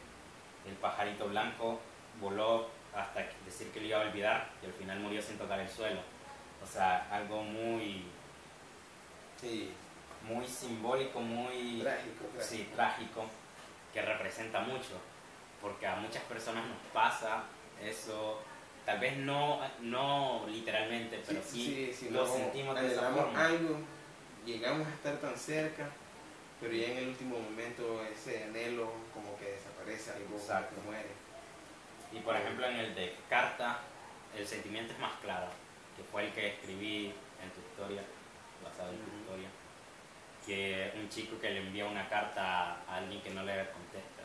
el 0.65 0.73
pajarito 0.79 1.27
blanco 1.27 1.79
voló 2.21 2.69
hasta 2.95 3.25
decir 3.45 3.69
que 3.71 3.81
lo 3.81 3.87
iba 3.87 4.01
a 4.01 4.07
olvidar 4.07 4.49
y 4.63 4.65
al 4.65 4.73
final 4.73 4.99
murió 4.99 5.21
sin 5.21 5.37
tocar 5.37 5.59
el 5.59 5.69
suelo. 5.69 5.99
O 6.63 6.65
sea, 6.65 7.07
algo 7.11 7.43
muy. 7.43 8.03
Sí. 9.39 9.71
Muy 10.27 10.45
simbólico, 10.45 11.19
muy. 11.19 11.79
Trágico, 11.81 12.25
Sí, 12.41 12.69
trágico, 12.73 13.25
que 13.93 14.01
representa 14.01 14.59
mucho. 14.61 14.99
Porque 15.61 15.87
a 15.87 15.95
muchas 15.95 16.23
personas 16.23 16.65
nos 16.67 16.77
pasa 16.93 17.43
eso 17.81 18.41
tal 18.87 18.99
vez 18.99 19.17
no, 19.17 19.59
no 19.81 20.45
literalmente, 20.47 21.21
pero 21.27 21.41
sí, 21.43 21.93
lo 22.09 22.25
sentimos 22.25 22.79
de 22.79 22.87
esa 22.87 23.11
forma. 23.11 23.45
algo, 23.45 23.79
llegamos 24.45 24.87
a 24.87 24.91
estar 24.91 25.17
tan 25.17 25.37
cerca, 25.37 25.89
pero 26.61 26.73
ya 26.73 26.87
en 26.87 26.97
el 26.99 27.09
último 27.09 27.37
momento 27.37 28.01
ese 28.05 28.45
anhelo 28.45 28.89
como 29.13 29.37
que 29.37 29.51
desaparece, 29.51 30.11
algo 30.11 30.37
que 30.37 30.81
muere. 30.85 31.09
Y 32.13 32.19
por 32.19 32.37
ejemplo 32.37 32.65
en 32.65 32.77
el 32.77 32.95
de 32.95 33.13
carta, 33.29 33.81
el 34.33 34.47
sentimiento 34.47 34.93
es 34.93 34.99
más 34.99 35.19
claro, 35.21 35.47
que 35.97 36.03
fue 36.03 36.27
el 36.27 36.31
que 36.31 36.47
escribí 36.53 37.07
en 37.43 37.51
tu 37.51 37.59
historia, 37.59 38.01
basado 38.69 38.91
en 38.91 38.99
tu 38.99 39.17
historia, 39.17 39.49
que 40.45 40.93
un 40.95 41.09
chico 41.09 41.39
que 41.39 41.49
le 41.51 41.59
envía 41.59 41.85
una 41.85 42.07
carta 42.07 42.77
a 42.87 42.97
alguien 42.97 43.21
que 43.21 43.31
no 43.31 43.43
le 43.43 43.53
contesta. 43.71 44.23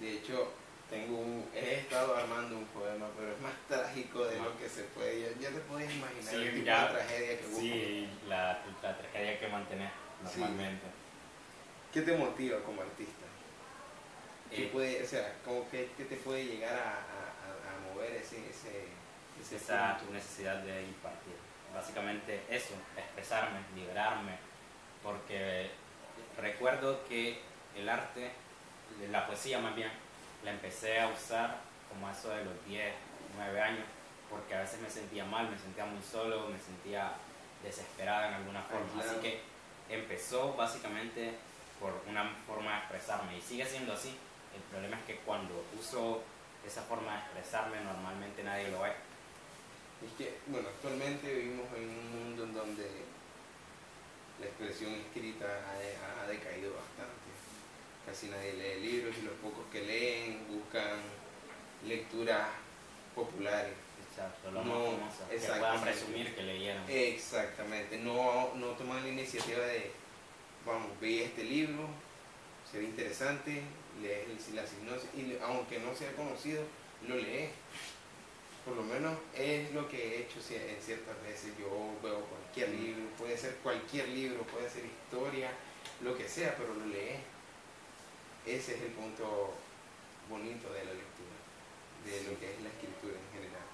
De 0.00 0.18
hecho, 0.18 0.52
tengo 0.88 1.18
un, 1.18 1.44
he 1.54 1.80
estado 1.80 2.16
armando 2.16 2.56
un 2.56 2.64
poema, 2.66 3.06
pero 3.16 3.32
es 3.32 3.40
más 3.40 3.52
trágico 3.68 4.24
de 4.24 4.38
lo 4.38 4.56
que 4.56 4.68
se 4.68 4.84
puede. 4.84 5.34
Ya, 5.40 5.50
te 5.50 5.60
puedes 5.60 5.92
imaginar 5.94 6.34
la 6.64 6.92
tragedia 6.92 7.38
que 7.38 7.46
buscas. 7.46 7.60
Sí, 7.60 8.08
la, 8.26 8.62
la, 8.82 8.98
tragedia 8.98 9.38
que 9.38 9.48
mantenés 9.48 9.90
normalmente. 10.22 10.86
¿Qué 11.92 12.02
te 12.02 12.16
motiva 12.16 12.58
como 12.60 12.82
artista? 12.82 13.26
¿Qué, 14.50 14.64
eh, 14.64 14.70
puede, 14.72 15.02
o 15.02 15.06
sea, 15.06 15.34
como 15.44 15.68
que, 15.70 15.90
te 15.96 16.16
puede 16.16 16.44
llegar 16.46 16.74
a, 16.74 16.92
a, 16.92 17.92
mover 17.92 18.12
ese, 18.12 18.38
ese, 18.48 18.86
esa 19.54 19.98
necesidad 20.10 20.62
de 20.62 20.84
impartir? 20.84 21.34
Básicamente 21.74 22.42
eso, 22.50 22.74
expresarme, 22.96 23.60
liberarme, 23.74 24.32
porque 25.02 25.70
recuerdo 26.36 27.04
que 27.06 27.40
el 27.76 27.88
arte, 27.88 28.32
la 29.10 29.26
poesía 29.26 29.58
más 29.58 29.74
bien, 29.76 29.90
la 30.44 30.50
empecé 30.52 31.00
a 31.00 31.08
usar 31.08 31.58
como 31.88 32.10
eso 32.10 32.30
de 32.30 32.44
los 32.44 32.64
10, 32.66 32.92
9 33.36 33.60
años, 33.60 33.84
porque 34.30 34.54
a 34.54 34.60
veces 34.60 34.80
me 34.80 34.90
sentía 34.90 35.24
mal, 35.24 35.48
me 35.48 35.58
sentía 35.58 35.84
muy 35.84 36.02
solo, 36.02 36.48
me 36.48 36.58
sentía 36.58 37.12
desesperada 37.62 38.28
en 38.28 38.34
alguna 38.34 38.62
forma. 38.62 39.02
Así 39.02 39.16
que 39.20 39.40
empezó 39.88 40.54
básicamente 40.54 41.34
por 41.80 42.02
una 42.08 42.30
forma 42.46 42.72
de 42.72 42.78
expresarme 42.78 43.38
y 43.38 43.40
sigue 43.40 43.64
siendo 43.64 43.92
así. 43.92 44.16
El 44.54 44.62
problema 44.62 44.96
es 44.96 45.04
que 45.04 45.16
cuando 45.18 45.64
uso 45.78 46.22
esa 46.66 46.82
forma 46.82 47.12
de 47.12 47.18
expresarme 47.18 47.80
normalmente 47.80 48.42
nadie 48.42 48.68
lo 48.68 48.82
ve. 48.82 48.92
Es 50.04 50.12
que, 50.16 50.38
bueno, 50.46 50.68
actualmente 50.68 51.34
vivimos 51.34 51.66
en 51.76 51.88
un 51.88 52.10
mundo 52.12 52.44
en 52.44 52.54
donde 52.54 52.86
la 54.40 54.46
expresión 54.46 54.94
escrita 54.94 55.46
ha, 55.46 56.28
decaído 56.28 56.72
bastante. 56.74 57.28
Casi 58.06 58.28
nadie 58.28 58.52
lee 58.54 58.80
libros 58.80 59.16
y 59.18 59.22
los 59.22 59.34
pocos 59.34 59.64
que 59.72 59.82
leen 59.82 60.46
buscan 60.48 61.00
lecturas 61.86 62.48
populares. 63.14 63.74
Exacto, 64.10 64.50
lo 64.50 64.64
no, 64.64 64.98
que 65.28 65.36
puedan 65.36 65.82
presumir 65.82 66.34
que 66.34 66.42
leyeron. 66.42 66.82
Exactamente, 66.88 67.98
no, 67.98 68.54
no 68.54 68.68
toman 68.72 69.02
la 69.02 69.08
iniciativa 69.08 69.60
de, 69.60 69.90
vamos, 70.64 70.90
ve 71.00 71.24
este 71.24 71.44
libro, 71.44 71.88
se 72.70 72.78
ve 72.78 72.84
interesante, 72.84 73.62
lees 74.02 74.48
la 74.54 74.66
sinopsis 74.66 75.10
y 75.16 75.38
aunque 75.42 75.78
no 75.78 75.94
sea 75.94 76.12
conocido, 76.12 76.62
lo 77.06 77.16
lees 77.16 77.50
por 78.68 78.76
lo 78.76 78.82
menos 78.82 79.16
es 79.34 79.72
lo 79.72 79.88
que 79.88 79.96
he 79.96 80.20
hecho 80.20 80.38
en 80.52 80.82
ciertas 80.82 81.16
veces. 81.22 81.52
Yo 81.58 81.68
veo 82.02 82.20
cualquier 82.20 82.68
libro, 82.68 83.08
puede 83.16 83.36
ser 83.36 83.56
cualquier 83.62 84.08
libro, 84.08 84.42
puede 84.42 84.68
ser 84.68 84.84
historia, 84.84 85.50
lo 86.02 86.16
que 86.16 86.28
sea, 86.28 86.54
pero 86.54 86.74
lo 86.74 86.84
lees. 86.84 87.20
Ese 88.44 88.76
es 88.76 88.82
el 88.82 88.92
punto 88.92 89.54
bonito 90.28 90.68
de 90.72 90.84
la 90.84 90.92
lectura, 90.92 91.36
de 92.04 92.30
lo 92.30 92.38
que 92.38 92.52
es 92.52 92.60
la 92.60 92.68
escritura 92.68 93.16
en 93.16 93.28
general. 93.32 93.66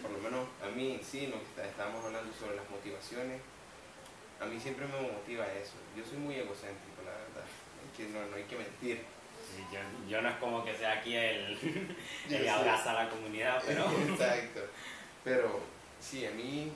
Por 0.00 0.10
lo 0.12 0.18
menos 0.18 0.46
a 0.62 0.68
mí 0.70 0.94
en 0.94 1.04
sí, 1.04 1.26
lo 1.26 1.42
que 1.42 1.66
estábamos 1.66 2.04
hablando 2.04 2.32
sobre 2.32 2.54
las 2.54 2.70
motivaciones, 2.70 3.42
a 4.38 4.46
mí 4.46 4.60
siempre 4.60 4.86
me 4.86 5.10
motiva 5.10 5.44
eso. 5.52 5.74
Yo 5.96 6.04
soy 6.06 6.18
muy 6.18 6.36
egocéntrico, 6.36 7.02
la 7.04 7.18
verdad. 7.18 7.46
que, 7.96 8.06
no, 8.08 8.24
no 8.30 8.36
hay 8.36 8.44
que 8.44 8.56
mentir 8.56 9.02
yo, 10.08 10.22
no 10.22 10.28
es 10.28 10.36
como 10.36 10.64
que 10.64 10.74
sea 10.74 10.92
aquí 10.92 11.14
el, 11.14 11.96
el 12.30 12.48
abraza 12.48 12.90
a 12.90 13.04
la 13.04 13.10
comunidad, 13.10 13.62
pero... 13.66 13.90
Exacto. 14.08 14.60
Pero 15.24 15.60
sí, 16.00 16.26
a 16.26 16.30
mí 16.30 16.72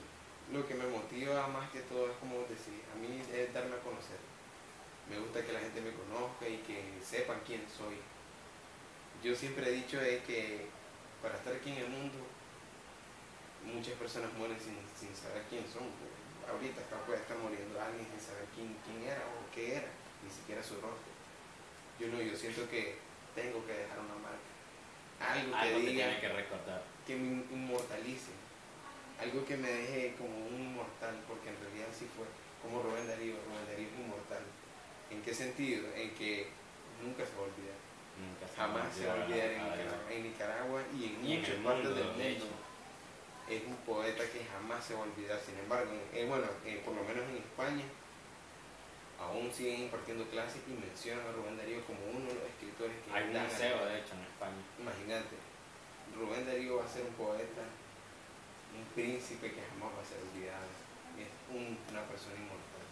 lo 0.51 0.67
que 0.67 0.75
me 0.75 0.85
motiva 0.87 1.47
más 1.47 1.69
que 1.71 1.81
todo 1.81 2.07
es 2.07 2.17
como 2.17 2.39
decir, 2.41 2.81
a 2.93 2.95
mí 2.99 3.21
es 3.33 3.53
darme 3.53 3.75
a 3.75 3.79
conocer. 3.79 4.17
Me 5.09 5.19
gusta 5.19 5.43
que 5.43 5.53
la 5.53 5.59
gente 5.59 5.81
me 5.81 5.91
conozca 5.91 6.47
y 6.47 6.57
que 6.57 6.81
sepan 7.03 7.41
quién 7.45 7.61
soy. 7.69 7.97
Yo 9.23 9.35
siempre 9.35 9.69
he 9.69 9.73
dicho 9.73 9.99
es 10.01 10.23
que 10.23 10.67
para 11.21 11.35
estar 11.35 11.53
aquí 11.53 11.71
en 11.71 11.77
el 11.77 11.89
mundo, 11.89 12.17
muchas 13.65 13.93
personas 13.95 14.33
mueren 14.33 14.57
sin, 14.59 15.15
saber 15.15 15.43
quién 15.49 15.65
son. 15.65 15.89
Ahorita 16.45 16.81
puede 17.05 17.19
estar 17.19 17.37
muriendo 17.37 17.81
alguien 17.81 18.05
sin 18.05 18.21
saber 18.21 18.45
quién, 18.53 18.77
quién 18.85 19.09
era 19.09 19.21
o 19.25 19.49
qué 19.53 19.77
era, 19.77 19.89
ni 20.23 20.29
siquiera 20.29 20.61
su 20.61 20.75
rostro. 20.75 21.14
Yo 21.99 22.07
no, 22.07 22.21
yo 22.21 22.35
siento 22.35 22.69
que 22.69 22.95
tengo 23.35 23.65
que 23.65 23.73
dejar 23.73 23.99
una 23.99 24.15
marca. 24.15 24.51
Algo, 25.19 25.81
que 25.81 25.91
diga. 25.91 26.19
que 26.19 26.29
recordar. 26.29 26.83
Que 27.07 27.15
me 27.15 27.43
inmortalice. 27.51 28.31
Algo 29.19 29.45
que 29.45 29.55
me 29.55 29.69
deje 29.69 30.15
como 30.17 30.35
un 30.47 30.59
inmortal, 30.59 31.15
porque 31.27 31.49
en 31.49 31.55
realidad 31.61 31.87
sí 31.97 32.07
fue 32.15 32.25
como 32.61 32.83
Rubén 32.83 33.07
Darío. 33.07 33.35
Rubén 33.47 33.65
Darío 33.67 33.87
es 33.87 33.99
inmortal. 33.99 34.43
¿En 35.09 35.21
qué 35.21 35.33
sentido? 35.33 35.87
En 35.95 36.11
que 36.15 36.47
nunca 37.01 37.23
se 37.25 37.31
va 37.35 37.43
a 37.43 37.49
olvidar. 37.51 37.85
Jamás 38.55 38.95
se 38.95 39.07
va 39.07 39.13
a 39.13 39.25
olvidar 39.25 39.51
en 40.09 40.23
Nicaragua, 40.23 40.81
y 40.97 41.05
en 41.05 41.21
muchas 41.21 41.55
partes 41.55 41.95
del 41.95 42.07
mundo. 42.07 42.45
Es 43.49 43.61
un 43.67 43.75
poeta 43.85 44.23
que 44.23 44.41
jamás 44.45 44.83
se 44.83 44.93
va 44.95 45.01
a 45.01 45.03
olvidar. 45.03 45.39
Sin 45.39 45.59
embargo, 45.59 45.91
eh, 46.13 46.25
bueno, 46.27 46.47
eh, 46.65 46.81
por 46.83 46.95
lo 46.95 47.03
menos 47.03 47.29
en 47.29 47.37
España, 47.37 47.83
aún 49.19 49.51
siguen 49.51 49.87
impartiendo 49.87 50.25
clases 50.29 50.61
y 50.67 50.73
mencionan 50.73 51.25
a 51.27 51.31
Rubén 51.31 51.57
Darío 51.57 51.85
como 51.85 51.99
uno 52.11 52.27
de 52.27 52.35
los 52.35 52.47
escritores 52.49 52.95
que 53.03 53.11
hay 53.11 53.23
un 53.29 53.43
museo 53.43 53.85
de 53.85 53.99
hecho 53.99 54.13
en 54.15 54.23
España. 54.27 54.61
Imagínate 54.79 55.35
Rubén 56.15 56.45
Darío 56.45 56.77
va 56.77 56.85
a 56.85 56.87
ser 56.87 57.03
un 57.03 57.13
poeta 57.13 57.63
un 58.75 58.85
príncipe 58.93 59.55
que 59.55 59.61
jamás 59.71 59.95
va 59.95 60.01
a 60.03 60.05
ser 60.05 60.19
olvidado 60.19 60.67
es 61.15 61.31
una 61.47 62.03
persona 62.11 62.35
inmortal. 62.35 62.83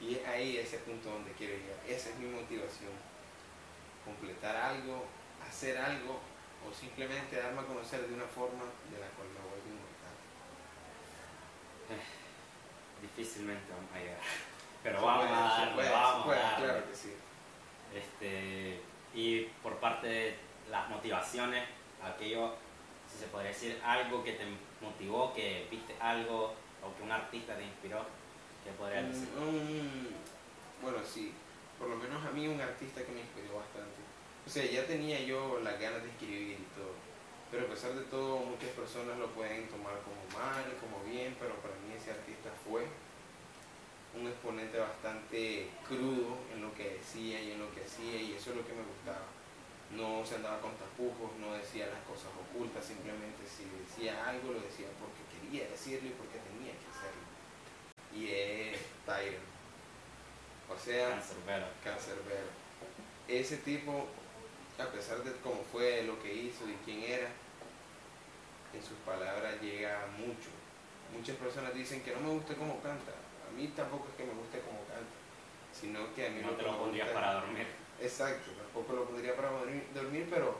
Y 0.00 0.14
es 0.16 0.26
ahí 0.26 0.56
ese 0.56 0.78
punto 0.78 1.10
donde 1.10 1.30
quiero 1.32 1.54
llegar. 1.54 1.78
Esa 1.86 2.10
es 2.10 2.16
mi 2.18 2.26
motivación 2.26 2.90
completar 4.04 4.56
algo 4.56 5.06
hacer 5.46 5.78
algo 5.78 6.20
o 6.66 6.74
simplemente 6.74 7.36
darme 7.36 7.60
a 7.60 7.66
conocer 7.66 8.06
de 8.06 8.14
una 8.14 8.26
forma 8.26 8.64
de 8.90 8.98
la 8.98 9.08
cual 9.16 9.28
me 9.28 9.40
vuelvo 9.40 9.68
inmortal. 9.68 10.16
Difícilmente 13.00 13.72
vamos 13.72 13.92
a 13.94 13.98
llegar 13.98 14.57
pero 14.82 15.02
vamos 15.02 15.26
a 15.26 15.30
darle, 15.30 15.90
vamos 15.90 16.26
a 16.26 16.38
darle. 16.38 16.66
Claro 16.66 16.88
que 16.88 16.94
sí. 16.94 17.14
Este, 17.94 18.80
y 19.14 19.42
por 19.62 19.76
parte 19.76 20.06
de 20.06 20.36
las 20.70 20.88
motivaciones, 20.88 21.64
aquello, 22.02 22.54
si 23.10 23.18
se 23.18 23.26
podría 23.26 23.50
decir, 23.50 23.80
algo 23.84 24.22
que 24.22 24.32
te 24.32 24.44
motivó, 24.80 25.32
que 25.32 25.66
viste 25.70 25.94
algo 26.00 26.54
o 26.82 26.96
que 26.96 27.02
un 27.02 27.12
artista 27.12 27.56
te 27.56 27.64
inspiró, 27.64 28.04
¿qué 28.64 28.70
podrías 28.72 29.04
mm, 29.04 29.08
decir? 29.08 29.28
bueno, 30.82 30.98
sí, 31.04 31.34
por 31.78 31.88
lo 31.88 31.96
menos 31.96 32.24
a 32.24 32.30
mí 32.30 32.46
un 32.46 32.60
artista 32.60 33.02
que 33.02 33.12
me 33.12 33.20
inspiró 33.20 33.56
bastante. 33.56 33.98
O 34.46 34.50
sea, 34.50 34.64
ya 34.64 34.86
tenía 34.86 35.20
yo 35.20 35.60
las 35.62 35.78
ganas 35.80 36.02
de 36.02 36.10
escribir 36.10 36.58
y 36.60 36.68
todo, 36.78 36.92
pero 37.50 37.66
a 37.66 37.68
pesar 37.68 37.92
de 37.94 38.04
todo 38.04 38.38
muchas 38.38 38.70
personas 38.70 39.18
lo 39.18 39.28
pueden 39.28 39.68
tomar 39.68 39.94
como 40.04 40.22
mal, 40.38 40.64
como 40.80 41.02
bien, 41.04 41.36
pero 41.40 41.54
para 41.56 41.74
mí 41.74 41.94
ese 41.96 42.12
artista 42.12 42.50
fue 42.64 42.86
un 44.14 44.26
exponente 44.26 44.78
bastante 44.78 45.68
crudo 45.86 46.38
en 46.52 46.62
lo 46.62 46.72
que 46.74 46.98
decía 46.98 47.40
y 47.40 47.52
en 47.52 47.60
lo 47.60 47.72
que 47.74 47.84
hacía 47.84 48.20
y 48.20 48.32
eso 48.32 48.50
es 48.50 48.56
lo 48.56 48.66
que 48.66 48.72
me 48.72 48.82
gustaba. 48.82 49.26
No 49.96 50.24
se 50.24 50.36
andaba 50.36 50.60
con 50.60 50.72
tapujos, 50.76 51.36
no 51.40 51.54
decía 51.54 51.86
las 51.86 52.04
cosas 52.04 52.28
ocultas, 52.36 52.84
simplemente 52.84 53.44
si 53.48 53.64
decía 53.64 54.28
algo 54.28 54.52
lo 54.52 54.60
decía 54.60 54.88
porque 55.00 55.24
quería 55.32 55.68
decirlo 55.68 56.08
y 56.08 56.12
porque 56.12 56.38
tenía 56.38 56.72
que 56.72 56.88
hacerlo. 56.92 57.24
Y 58.12 58.28
es 58.28 58.80
Tyron. 59.06 59.48
O 60.68 60.78
sea, 60.78 61.22
Cancerbero. 61.82 62.52
Ese 63.26 63.58
tipo, 63.58 64.06
a 64.78 64.86
pesar 64.92 65.22
de 65.24 65.32
cómo 65.42 65.62
fue, 65.72 66.02
lo 66.04 66.20
que 66.22 66.32
hizo 66.32 66.68
y 66.68 66.76
quién 66.84 67.02
era, 67.02 67.28
en 68.72 68.82
sus 68.82 68.98
palabras 69.04 69.60
llega 69.62 70.06
mucho. 70.18 70.50
Muchas 71.16 71.36
personas 71.36 71.74
dicen 71.74 72.02
que 72.02 72.12
no 72.12 72.20
me 72.20 72.30
gusta 72.30 72.54
cómo 72.54 72.80
canta, 72.82 73.12
mí 73.58 73.68
tampoco 73.74 74.06
es 74.08 74.14
que 74.14 74.24
me 74.24 74.38
guste 74.38 74.60
como 74.60 74.78
canta, 74.86 75.18
sino 75.72 76.14
que 76.14 76.26
a 76.26 76.30
mí 76.30 76.40
no 76.42 76.52
te 76.52 76.62
lo 76.62 76.78
pondrías 76.78 77.08
para 77.08 77.34
dormir. 77.34 77.66
Exacto, 78.00 78.52
tampoco 78.52 78.92
lo 78.92 79.04
pondría 79.06 79.34
para 79.34 79.50
dormir, 79.50 80.26
pero 80.30 80.58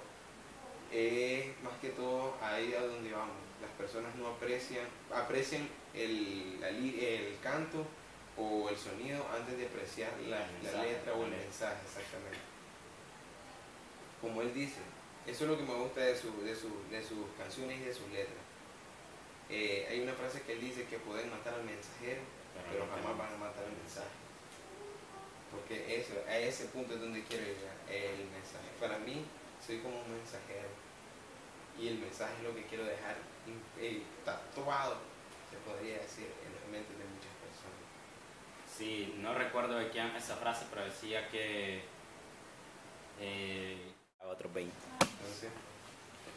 es 0.93 1.47
más 1.63 1.79
que 1.81 1.91
todo 1.91 2.35
ahí 2.43 2.75
a 2.75 2.83
donde 2.83 3.13
vamos. 3.13 3.37
Las 3.63 3.71
personas 3.73 4.15
no 4.17 4.29
aprecian, 4.29 4.87
aprecian 5.13 5.69
el, 5.95 6.63
el 6.63 7.39
canto 7.43 7.87
o 8.37 8.69
el 8.69 8.77
sonido 8.77 9.25
antes 9.37 9.59
de 9.59 9.67
apreciar 9.67 10.13
la, 10.29 10.47
letra 10.83 11.15
o 11.15 11.25
el 11.25 11.31
mensaje, 11.31 11.79
exactamente. 11.85 12.39
Como 14.21 14.43
él 14.43 14.53
dice, 14.55 14.81
eso 15.27 15.45
es 15.45 15.51
lo 15.51 15.57
que 15.57 15.65
me 15.65 15.75
gusta 15.75 16.01
de, 16.01 16.17
su, 16.17 16.43
de, 16.43 16.55
su, 16.55 16.71
de 16.91 17.03
sus 17.03 17.27
canciones 17.37 17.81
y 17.81 17.85
de 17.85 17.95
sus 17.95 18.09
letras. 18.11 18.49
Eh, 19.51 19.87
hay 19.91 20.01
una 20.01 20.13
frase 20.13 20.43
que 20.43 20.53
él 20.53 20.61
dice 20.61 20.85
que 20.85 20.99
pueden 20.99 21.31
matar 21.31 21.55
al 21.55 21.65
mensajero, 21.65 22.21
pero 22.71 22.87
jamás 22.87 23.19
van 23.19 23.35
a 23.35 23.39
matar 23.39 23.65
el 23.65 23.77
mensaje. 23.77 24.17
Porque 25.51 26.01
eso, 26.01 26.15
a 26.29 26.37
ese 26.37 26.67
punto 26.67 26.95
es 26.95 27.01
donde 27.01 27.23
quiero 27.25 27.45
llegar, 27.45 27.77
el 27.89 28.27
mensaje. 28.29 28.69
Para 28.81 28.99
mí, 28.99 29.25
soy 29.65 29.79
como 29.79 30.01
un 30.01 30.13
mensajero. 30.13 30.69
Y 31.79 31.89
el 31.89 31.99
mensaje 31.99 32.35
es 32.39 32.43
lo 32.43 32.55
que 32.55 32.65
quiero 32.67 32.85
dejar 32.85 33.17
eh, 33.81 34.03
tatuado, 34.25 34.99
se 35.51 35.57
podría 35.59 35.99
decir, 35.99 36.27
en 36.45 36.53
las 36.55 36.65
mentes 36.71 36.99
de 36.99 37.05
muchas 37.05 37.33
personas. 37.41 37.87
Sí, 38.67 39.15
no 39.19 39.35
recuerdo 39.35 39.77
de 39.77 39.89
quién 39.91 40.09
esa 40.17 40.37
frase, 40.37 40.67
pero 40.71 40.85
decía 40.85 41.29
que... 41.29 41.83
Eh, 43.21 43.93
a 44.21 44.27
otros 44.27 44.53
20. 44.53 44.73
Entonces, 45.01 45.51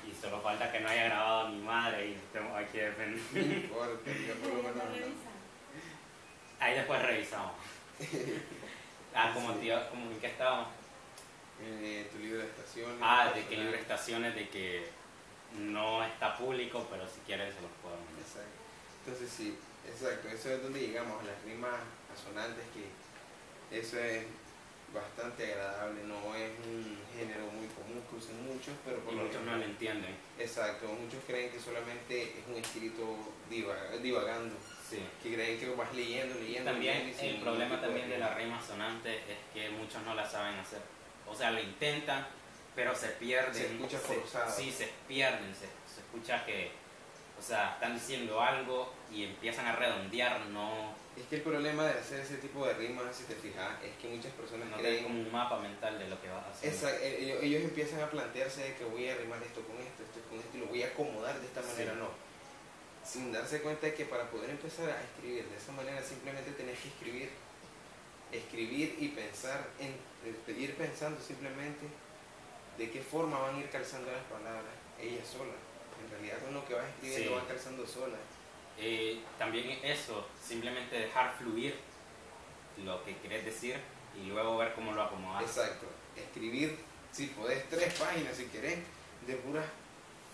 Y 0.08 0.14
solo 0.20 0.42
falta 0.42 0.72
que 0.72 0.80
no 0.80 0.90
haya 0.90 1.06
grabado 1.06 1.48
a 1.48 1.50
mi 1.50 1.62
madre 1.62 2.10
y 2.10 2.14
estemos 2.14 2.56
aquí 2.56 2.78
defendiendo. 2.78 3.32
No 3.34 3.54
importa, 3.54 4.12
ya 4.12 4.34
por 4.36 4.50
lo 4.50 4.64
menos 4.64 4.76
no. 4.76 5.32
Ahí 6.62 6.76
después 6.76 7.02
revisamos. 7.02 7.52
Ah, 9.14 9.32
como 9.34 9.52
Sí. 9.56 9.60
tío, 9.60 9.90
como 9.90 10.10
en 10.10 10.20
qué 10.22 10.28
estábamos. 10.28 10.70
Eh, 11.62 12.08
tu 12.10 12.18
libro 12.20 12.40
de 12.40 12.46
estaciones. 12.48 12.96
Ah, 13.02 13.26
de 13.26 13.34
que 13.42 13.42
personal. 13.42 13.66
libre 13.66 13.82
estaciones, 13.82 14.36
de 14.36 14.48
que 14.48 14.88
no 15.60 16.02
está 16.02 16.38
público, 16.38 16.88
pero 16.90 17.04
si 17.06 17.20
quieres 17.26 17.54
se 17.54 17.60
los 17.62 17.72
puedo 17.84 17.96
mandar. 17.98 18.24
Exacto. 18.24 18.56
Entonces 19.06 19.30
sí, 19.36 19.58
exacto, 19.86 20.30
eso 20.30 20.50
es 20.50 20.64
donde 20.64 20.80
llegamos, 20.80 21.22
las 21.26 21.36
rimas 21.44 21.76
asonantes, 22.16 22.64
que 22.74 22.88
eso 23.78 24.00
es 24.00 24.24
bastante 24.94 25.52
agradable, 25.52 26.04
no 26.04 26.34
es 26.34 26.52
un 26.66 26.98
género 27.14 27.46
muy 27.52 27.68
común 27.76 28.02
que 28.10 28.16
usen 28.16 28.46
muchos, 28.48 28.74
pero 28.86 29.00
por 29.00 29.14
Y 29.14 29.18
lo 29.18 29.24
muchos 29.24 29.44
no 29.44 29.58
lo 29.58 29.64
entienden. 29.66 30.16
Exacto, 30.40 30.88
muchos 30.88 31.20
creen 31.28 31.52
que 31.52 31.60
solamente 31.60 32.40
es 32.40 32.48
un 32.48 32.56
escrito 32.56 33.04
diva- 33.50 33.92
divagando, 34.02 34.56
Sí. 34.92 35.04
que 35.24 35.34
creen 35.36 35.60
que 35.60 35.70
vas 35.70 35.94
leyendo, 35.94 36.36
leyendo. 36.40 36.72
También 36.72 37.08
leyendo 37.08 37.24
el 37.38 37.42
problema 37.42 37.82
también 37.82 38.10
de 38.10 38.16
rima. 38.16 38.30
la 38.30 38.36
rima 38.36 38.62
sonante 38.62 39.16
es 39.18 39.38
que 39.54 39.70
muchos 39.72 40.02
no 40.04 40.14
la 40.16 40.30
saben 40.30 40.56
hacer. 40.60 40.80
O 41.28 41.36
sea, 41.36 41.52
lo 41.52 41.60
intentan, 41.62 42.28
pero 42.76 42.94
se 42.96 43.08
pierden. 43.10 43.54
Se 43.54 43.66
escucha 43.74 43.98
forzado. 44.00 44.52
Sí, 44.56 44.72
se 44.72 44.90
pierden. 45.08 45.54
Se, 45.54 45.66
se 45.94 46.02
escucha 46.02 46.46
que, 46.46 46.72
o 47.40 47.42
sea, 47.42 47.72
están 47.74 47.94
diciendo 47.94 48.42
algo 48.42 48.94
y 49.12 49.24
empiezan 49.26 49.66
a 49.68 49.76
redondear, 49.76 50.42
no, 50.48 51.00
Es 51.18 51.26
que 51.28 51.36
el 51.38 51.42
problema 51.42 51.84
de 51.86 52.00
hacer 52.00 52.22
ese 52.22 52.38
tipo 52.38 52.66
de 52.66 52.74
rimas, 52.74 53.14
si 53.16 53.24
te 53.26 53.36
fijas, 53.36 53.70
es 53.84 53.92
que 54.02 54.08
muchas 54.08 54.32
personas 54.34 54.70
no 54.70 54.78
creen 54.78 55.04
como 55.04 55.20
un 55.20 55.32
mapa 55.32 55.60
mental 55.60 56.00
de 56.00 56.08
lo 56.08 56.22
que 56.22 56.30
vas 56.30 56.46
a 56.46 56.50
hacer. 56.52 56.70
Esa- 56.74 56.96
eh, 57.02 57.18
ellos, 57.24 57.40
ellos 57.44 57.64
empiezan 57.64 58.00
a 58.02 58.10
plantearse 58.10 58.64
de 58.64 58.76
que 58.76 58.86
voy 58.86 59.10
a 59.10 59.16
rimar 59.16 59.42
esto 59.44 59.62
con 59.62 59.76
esto, 59.78 60.04
esto 60.04 60.20
con 60.30 60.40
esto, 60.40 60.56
y 60.58 60.60
lo 60.62 60.68
voy 60.68 60.84
a 60.84 60.88
acomodar 60.88 61.38
de 61.40 61.46
esta 61.48 61.62
Sí. 61.62 61.68
manera, 61.68 61.94
no. 61.96 62.08
Sin 63.04 63.32
darse 63.32 63.62
cuenta 63.62 63.88
de 63.88 63.94
que 63.96 64.06
para 64.06 64.30
poder 64.30 64.52
empezar 64.52 64.90
a 64.90 65.02
escribir 65.02 65.46
de 65.46 65.58
esa 65.58 65.72
manera 65.72 66.02
simplemente 66.04 66.52
tenés 66.52 66.80
que 66.80 66.90
escribir, 66.90 67.30
escribir 68.32 68.96
y 69.00 69.10
pensar, 69.10 69.68
en, 69.80 69.96
ir 70.56 70.76
pensando 70.76 71.20
simplemente 71.20 71.88
de 72.78 72.90
qué 72.90 73.02
forma 73.02 73.40
van 73.40 73.56
a 73.56 73.60
ir 73.60 73.70
calzando 73.70 74.12
las 74.12 74.24
palabras, 74.24 74.74
ellas 75.00 75.28
solas. 75.28 75.56
En 76.04 76.10
realidad 76.10 76.40
con 76.44 76.54
lo 76.54 76.66
que 76.66 76.74
vas 76.74 76.86
escribiendo 76.90 77.30
Sí. 77.30 77.36
van 77.36 77.46
calzando 77.46 77.86
solas. 77.86 78.20
Eh, 78.78 79.22
también 79.38 79.80
eso, 79.84 80.26
simplemente 80.42 80.98
dejar 80.98 81.36
fluir 81.38 81.76
lo 82.84 83.04
que 83.04 83.18
querés 83.18 83.46
decir 83.46 83.76
y 84.16 84.28
luego 84.28 84.58
ver 84.58 84.74
cómo 84.74 84.94
lo 84.94 85.04
acomodas. 85.04 85.44
Exacto. 85.44 85.88
Escribir, 86.16 86.78
si 87.12 87.28
podés, 87.28 87.68
tres 87.70 87.94
páginas 87.94 88.36
si 88.36 88.46
querés, 88.46 88.80
de 89.28 89.36
puras 89.36 89.66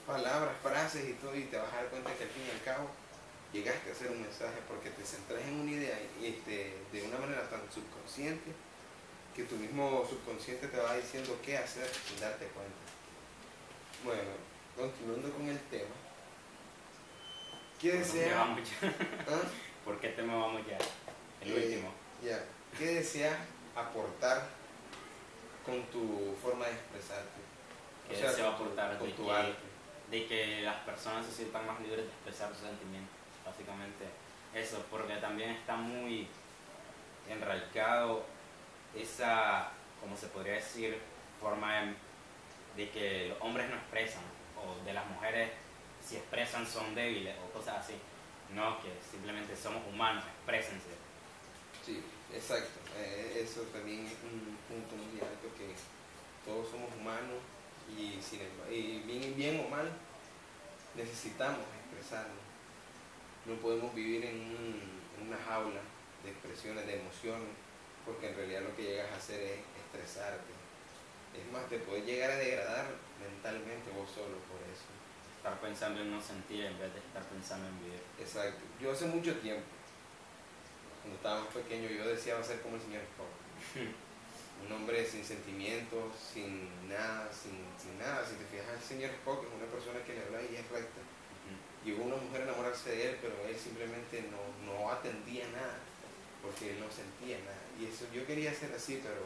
palabras, 0.08 0.56
frases 0.64 1.10
y 1.10 1.14
todo, 1.14 1.36
y 1.36 1.44
te 1.44 1.58
vas 1.58 1.72
a 1.74 1.76
dar 1.78 1.88
cuenta 1.88 2.14
que 2.16 2.24
al 2.24 2.30
fin 2.30 2.44
y 2.48 2.52
al 2.52 2.64
cabo 2.64 2.90
llegaste 3.54 3.90
a 3.90 3.94
hacer 3.94 4.12
un 4.12 4.22
mensaje 4.22 4.58
porque 4.68 4.90
te 4.92 5.04
centras 5.06 5.42
en 5.44 5.60
una 5.60 5.72
idea 5.72 6.00
este, 6.24 6.78
de 6.92 7.02
una 7.04 7.18
manera 7.20 7.48
tan 7.50 7.62
subconsciente 7.72 8.52
que 9.36 9.44
tu 9.44 9.56
mismo 9.56 10.06
subconsciente 10.10 10.68
te 10.68 10.78
va 10.78 10.96
diciendo 10.96 11.38
qué 11.46 11.58
hacer 11.58 11.88
sin 12.08 12.20
darte 12.20 12.46
cuenta. 12.48 12.74
Bueno, 14.04 14.32
continuando 14.76 15.30
con 15.32 15.48
el 15.48 15.60
tema. 15.70 15.94
¿Qué 17.80 17.90
¿Por 17.92 18.00
deseas? 18.00 18.36
vamos 18.36 18.62
ya? 18.70 18.88
¿Ah? 19.28 19.42
¿Por 19.86 20.00
qué 20.00 20.10
tema 20.10 20.36
vamos 20.36 20.62
ya? 20.68 20.78
El 21.46 21.52
Eh, 21.52 21.56
último. 21.66 21.94
Ya. 22.24 22.44
¿Qué 22.78 22.86
deseas 22.96 23.38
aportar 23.76 24.48
con 25.66 25.84
tu 25.92 26.36
forma 26.42 26.66
de 26.66 26.72
expresarte? 26.74 27.40
¿Qué 28.10 28.16
O 28.16 28.20
sea, 28.20 28.30
deseo 28.32 28.46
con 28.48 28.58
tu- 28.58 28.64
aportar? 28.64 28.98
Con 28.98 29.12
tu 29.12 29.32
arte. 29.32 29.56
De 30.12 30.26
que 30.26 30.62
las 30.62 30.78
personas 30.78 31.26
se 31.26 31.34
sientan 31.34 31.68
más 31.68 31.80
libres 31.82 32.06
de 32.06 32.12
expresar 32.12 32.50
sus 32.50 32.68
sentimientos, 32.68 33.16
básicamente 33.46 34.06
eso, 34.54 34.84
porque 34.90 35.16
también 35.18 35.52
está 35.52 35.76
muy 35.76 36.28
enraizado 37.30 38.26
esa, 38.96 39.72
como 40.02 40.16
se 40.16 40.28
podría 40.28 40.54
decir, 40.54 40.98
forma 41.40 41.82
de, 41.82 41.96
de 42.78 42.90
que 42.92 43.28
los 43.30 43.42
hombres 43.42 43.70
no 43.70 43.76
expresan, 43.76 44.24
o 44.56 44.84
de 44.86 44.94
las 44.94 45.06
mujeres 45.08 45.52
si 46.04 46.16
expresan 46.16 46.66
son 46.66 46.96
débiles, 46.96 47.36
o 47.44 47.52
cosas 47.52 47.84
así. 47.84 47.94
No, 48.54 48.82
que 48.82 48.94
simplemente 49.12 49.56
somos 49.56 49.86
humanos, 49.86 50.24
exprésense. 50.24 50.96
Sí, 51.86 52.02
exacto. 52.34 52.80
Eh, 52.96 53.42
eso 53.44 53.62
también 53.74 54.06
es 54.06 54.14
un 54.24 54.58
punto 54.70 54.96
muy 54.96 55.20
alto 55.20 55.52
que 55.58 55.76
todos 56.46 56.70
somos 56.70 56.90
humanos 56.96 57.44
y, 57.90 58.20
sin 58.22 58.42
embargo, 58.42 58.72
y 58.74 59.00
bien, 59.06 59.36
bien 59.36 59.64
o 59.66 59.70
mal 59.70 59.90
necesitamos 60.96 61.62
expresarnos. 61.84 62.38
No 63.46 63.56
podemos 63.56 63.94
vivir 63.94 64.26
en, 64.26 64.36
un- 64.36 64.82
en 65.20 65.28
una 65.28 65.38
jaula 65.38 65.82
de 66.24 66.32
expresiones, 66.32 66.86
de 66.86 67.00
emociones, 67.00 67.50
porque 68.06 68.30
en 68.30 68.36
realidad 68.36 68.62
lo 68.64 68.76
que 68.76 68.84
llegas 68.84 69.12
a 69.12 69.16
hacer 69.18 69.42
es 69.42 69.60
estresarte. 69.86 70.52
Es 71.38 71.52
más, 71.52 71.68
te 71.70 71.78
puedes 71.80 72.06
llegar 72.06 72.32
a 72.32 72.36
degradar 72.38 72.86
mentalmente 73.22 73.92
vos 73.92 74.10
solo 74.10 74.38
por 74.50 74.60
eso. 74.68 74.90
Estar 75.38 75.60
pensando 75.62 76.02
en 76.02 76.12
no 76.12 76.22
sentir 76.22 76.66
en 76.66 76.78
vez 76.80 76.92
de 76.94 77.00
estar 77.00 77.24
pensando 77.24 77.68
en 77.68 77.80
vivir. 77.84 78.02
Exacto. 78.20 78.60
Yo 78.82 78.92
hace 78.92 79.06
mucho 79.06 79.36
tiempo, 79.40 79.64
cuando 81.02 81.16
estaba 81.18 81.40
más 81.42 81.54
pequeño, 81.54 81.90
yo 81.90 82.08
deseaba 82.08 82.44
ser 82.44 82.62
como 82.62 82.76
el 82.76 82.82
señor 82.82 83.02
Spock. 83.04 83.88
Un 84.66 84.72
hombre 84.72 85.06
sin 85.06 85.24
sentimientos, 85.24 86.16
sin 86.34 86.68
nada, 86.90 87.30
sin, 87.32 87.58
sin 87.78 87.98
nada. 88.00 88.26
Si 88.26 88.36
te 88.36 88.46
fijas, 88.46 88.76
el 88.76 88.84
señor 88.84 89.12
Spock 89.12 89.46
es 89.46 89.54
una 89.54 89.72
persona 89.72 90.04
que 90.04 90.14
le 90.14 90.24
habla 90.24 90.42
y 90.42 90.56
es 90.56 90.68
recta. 90.70 91.02
Llegó 91.86 92.04
una 92.04 92.18
mujer 92.18 92.42
a 92.42 92.44
enamorarse 92.46 92.90
de 92.90 93.10
él, 93.10 93.18
pero 93.22 93.36
él 93.48 93.56
simplemente 93.56 94.26
no, 94.28 94.44
no 94.66 94.92
atendía 94.92 95.48
nada, 95.50 95.80
porque 96.42 96.72
él 96.72 96.80
no 96.80 96.92
sentía 96.92 97.38
nada. 97.40 97.64
Y 97.80 97.86
eso 97.86 98.06
yo 98.12 98.26
quería 98.26 98.54
ser 98.54 98.74
así, 98.74 99.00
pero 99.02 99.24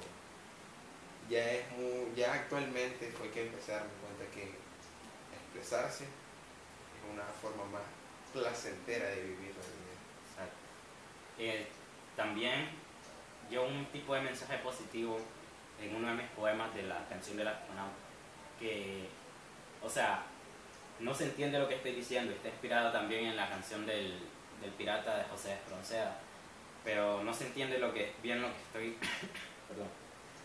ya 1.30 1.52
es 1.52 1.72
muy, 1.72 2.14
ya 2.16 2.34
actualmente 2.34 3.12
fue 3.18 3.32
que 3.32 3.48
empecé 3.48 3.74
a 3.74 3.78
darme 3.78 3.94
cuenta 4.04 4.36
que 4.36 4.52
expresarse 5.34 6.04
es 6.04 7.12
una 7.12 7.26
forma 7.42 7.66
más 7.66 7.88
placentera 8.34 9.10
de 9.10 9.22
vivir 9.22 9.56
la 9.56 9.66
vida. 9.66 9.96
Exacto. 10.30 10.58
Eh, 11.40 11.68
también 12.16 12.70
yo 13.52 13.64
un 13.64 13.86
tipo 13.88 14.16
de 14.16 14.22
mensaje 14.22 14.58
positivo 14.60 15.20
en 15.82 15.96
uno 15.96 16.08
de 16.08 16.14
mis 16.14 16.30
poemas 16.30 16.74
de 16.74 16.84
la 16.84 17.06
canción 17.10 17.38
del 17.38 17.48
astronauta, 17.48 17.94
que, 18.60 19.10
o 19.84 19.90
sea, 19.90 20.24
no 21.00 21.14
se 21.14 21.26
entiende 21.26 21.60
lo 21.60 21.68
que 21.68 21.76
estoy 21.76 21.94
diciendo, 21.94 22.32
está 22.32 22.48
inspirado 22.48 22.92
también 22.92 23.26
en 23.26 23.36
la 23.36 23.50
canción 23.50 23.86
del, 23.86 24.20
del 24.62 24.72
pirata 24.72 25.18
de 25.18 25.24
José 25.26 25.54
Espronceda, 25.54 26.18
pero 26.84 27.24
no 27.24 27.34
se 27.34 27.48
entiende 27.48 27.78
lo 27.80 27.94
que, 27.94 28.14
bien 28.24 28.42
lo 28.42 28.48
que 28.48 28.62
estoy, 28.62 28.98
perdón, 29.68 29.88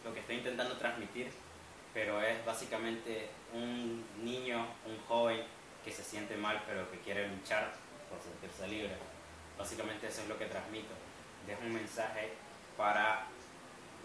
lo 0.05 0.13
que 0.13 0.21
estoy 0.21 0.37
intentando 0.37 0.77
transmitir, 0.77 1.31
pero 1.95 2.21
es 2.21 2.45
básicamente 2.45 3.29
un 3.53 4.05
niño, 4.23 4.67
un 4.85 4.99
joven 5.07 5.43
que 5.85 5.93
se 5.93 6.03
siente 6.03 6.37
mal 6.37 6.63
pero 6.67 6.91
que 6.91 6.99
quiere 6.99 7.29
luchar 7.29 7.73
por 8.11 8.21
sentirse 8.21 8.69
libre. 8.69 8.95
Básicamente 9.57 10.09
eso 10.09 10.23
es 10.23 10.29
lo 10.29 10.39
que 10.39 10.47
transmito. 10.47 10.93
Dejo 11.47 11.63
un 11.63 11.73
mensaje 11.73 12.33
para 12.77 13.27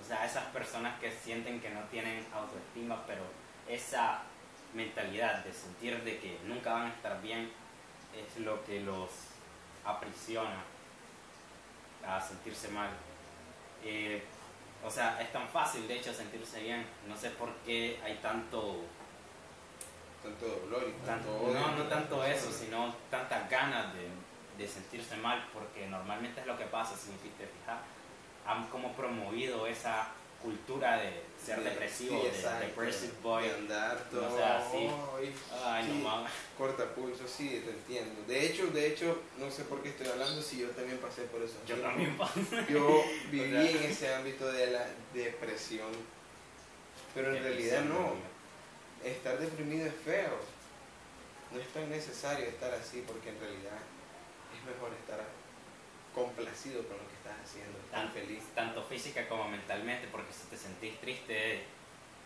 o 0.01 0.03
sea, 0.03 0.25
esas 0.25 0.45
personas 0.45 0.99
que 0.99 1.11
sienten 1.11 1.61
que 1.61 1.69
no 1.69 1.81
tienen 1.91 2.25
autoestima, 2.33 3.05
pero 3.05 3.21
esa 3.67 4.21
mentalidad 4.73 5.43
de 5.43 5.53
sentir 5.53 6.03
de 6.03 6.17
que 6.19 6.39
nunca 6.45 6.73
van 6.73 6.87
a 6.87 6.89
estar 6.89 7.21
bien 7.21 7.51
es 8.15 8.43
lo 8.43 8.63
que 8.65 8.79
los 8.81 9.09
aprisiona 9.85 10.63
a 12.05 12.19
sentirse 12.19 12.69
mal. 12.69 12.89
Eh, 13.83 14.23
o 14.83 14.89
sea, 14.89 15.21
es 15.21 15.31
tan 15.31 15.47
fácil 15.47 15.87
de 15.87 15.97
hecho 15.97 16.13
sentirse 16.13 16.61
bien. 16.61 16.85
No 17.07 17.15
sé 17.15 17.29
por 17.31 17.53
qué 17.65 17.99
hay 18.03 18.15
tanto 18.15 18.81
Tanto 20.23 20.45
dolor 20.45 20.83
y 20.87 21.05
tanto, 21.05 21.29
tanto, 21.29 21.45
odio 21.45 21.59
no, 21.59 21.75
no 21.77 21.83
tanto 21.83 22.23
eso, 22.23 22.51
sino 22.51 22.93
tantas 23.09 23.49
ganas 23.49 23.93
de, 23.93 24.07
de 24.57 24.67
sentirse 24.67 25.15
mal, 25.17 25.47
porque 25.53 25.87
normalmente 25.87 26.41
es 26.41 26.47
lo 26.47 26.57
que 26.57 26.65
pasa, 26.65 26.95
si 26.95 27.09
te 27.29 27.47
fijas, 27.47 27.79
han 28.51 28.67
como 28.69 28.93
promovido 28.95 29.65
esa 29.67 30.07
cultura 30.41 30.97
de 30.97 31.21
ser 31.43 31.57
Sí, 31.59 31.63
depresivo, 31.63 32.21
sí, 32.33 32.41
de 32.41 32.65
depressive 32.67 33.13
boy. 33.21 33.43
De 33.43 33.53
andar 33.53 34.09
todo. 34.09 34.21
No 34.29 34.35
sea 34.37 34.57
así. 34.57 34.89
ay, 35.63 35.83
sí, 35.85 35.89
no 36.03 36.09
mames. 36.09 36.31
Corta 36.57 36.85
pulso, 36.95 37.27
sí, 37.27 37.61
te 37.65 37.71
entiendo. 37.71 38.21
De 38.27 38.45
hecho, 38.47 38.67
de 38.67 38.87
hecho, 38.87 39.21
no 39.37 39.49
sé 39.51 39.63
por 39.65 39.81
qué 39.83 39.89
estoy 39.89 40.07
hablando 40.07 40.41
si 40.41 40.59
yo 40.59 40.69
también 40.69 40.97
pasé 40.99 41.23
por 41.23 41.41
eso. 41.41 41.55
Yo 41.67 41.77
también 41.77 42.17
paso. 42.17 42.39
Yo 42.69 43.03
viví 43.31 43.55
O 43.55 43.61
sea- 43.61 43.71
en 43.83 43.91
ese 43.91 44.13
ámbito 44.15 44.51
de 44.51 44.67
la 44.71 44.85
depresión. 45.13 45.89
Pero 47.13 47.35
en 47.35 47.43
realidad 47.43 47.83
no. 47.85 48.13
Estar 49.03 49.37
deprimido 49.39 49.87
es 49.87 49.93
feo. 50.05 50.37
No 51.51 51.59
es 51.59 51.67
tan 51.69 51.89
necesario 51.89 52.45
estar 52.45 52.71
así 52.73 53.03
porque 53.05 53.29
en 53.29 53.39
realidad 53.39 53.77
es 54.55 54.63
mejor 54.65 54.91
estar 54.93 55.19
complacido 56.13 56.83
con 56.87 56.97
lo 56.97 57.07
que 57.07 57.15
estás 57.15 57.35
haciendo, 57.43 57.77
tan 57.91 58.05
Tan- 58.05 58.11
feliz. 58.13 58.43
Tanto 58.55 58.83
física 58.83 59.27
como 59.27 59.47
mentalmente, 59.47 60.07
porque 60.11 60.31
si 60.33 60.47
te 60.47 60.57
sentís 60.57 60.99
triste, 60.99 61.63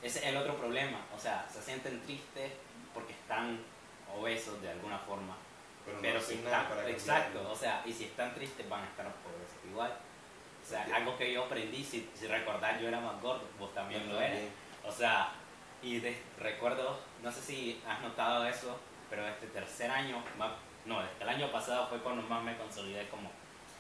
ese 0.02 0.20
es 0.20 0.26
el 0.26 0.38
otro 0.38 0.56
problema. 0.58 1.06
O 1.16 1.20
sea, 1.20 1.48
se 1.52 1.62
sienten 1.62 2.02
tristes 2.02 2.52
porque 2.94 3.14
están 3.14 3.60
obesos 4.16 4.62
de 4.62 4.70
alguna 4.72 4.98
forma. 5.00 5.36
Pero, 5.86 5.98
no 5.98 6.02
Pero 6.02 6.20
hacen 6.20 6.38
si 6.40 6.44
están, 6.46 6.68
para 6.68 6.90
exacto, 6.90 7.24
cambiarlo. 7.34 7.52
o 7.52 7.56
sea, 7.56 7.84
y 7.86 7.94
si 7.94 8.06
están 8.06 8.34
tristes 8.34 8.68
van 8.68 8.82
a 8.84 8.88
estar 8.88 9.06
obesos 9.06 9.66
igual. 9.70 9.94
O 10.64 10.68
sea, 10.68 10.88
algo 10.96 11.16
que 11.16 11.32
yo 11.32 11.44
aprendí, 11.46 11.84
si, 11.84 12.10
si 12.16 12.26
recordás, 12.28 12.82
yo 12.82 12.88
era 12.88 13.00
más 13.00 13.22
gordo, 13.22 13.48
vos 13.60 13.72
también 13.76 14.04
Yo 14.08 14.14
lo 14.14 14.20
eres. 14.20 14.32
también. 14.32 14.54
O 14.84 14.92
sea, 14.92 15.32
y 15.84 16.00
de, 16.00 16.20
recuerdo, 16.40 17.00
no 17.22 17.32
sé 17.32 17.42
si 17.42 17.82
has 17.88 18.02
notado 18.02 18.48
eso, 18.48 18.80
pero 19.12 19.28
este 19.28 19.46
tercer 19.48 19.92
año, 19.92 20.24
más, 20.40 20.54
no, 20.86 21.02
el 21.20 21.30
año 21.30 21.52
pasado 21.52 21.86
fue 21.88 22.00
cuando 22.00 22.24
más 22.24 22.44
me 22.44 22.58
consolidé 22.58 23.08
como, 23.10 23.30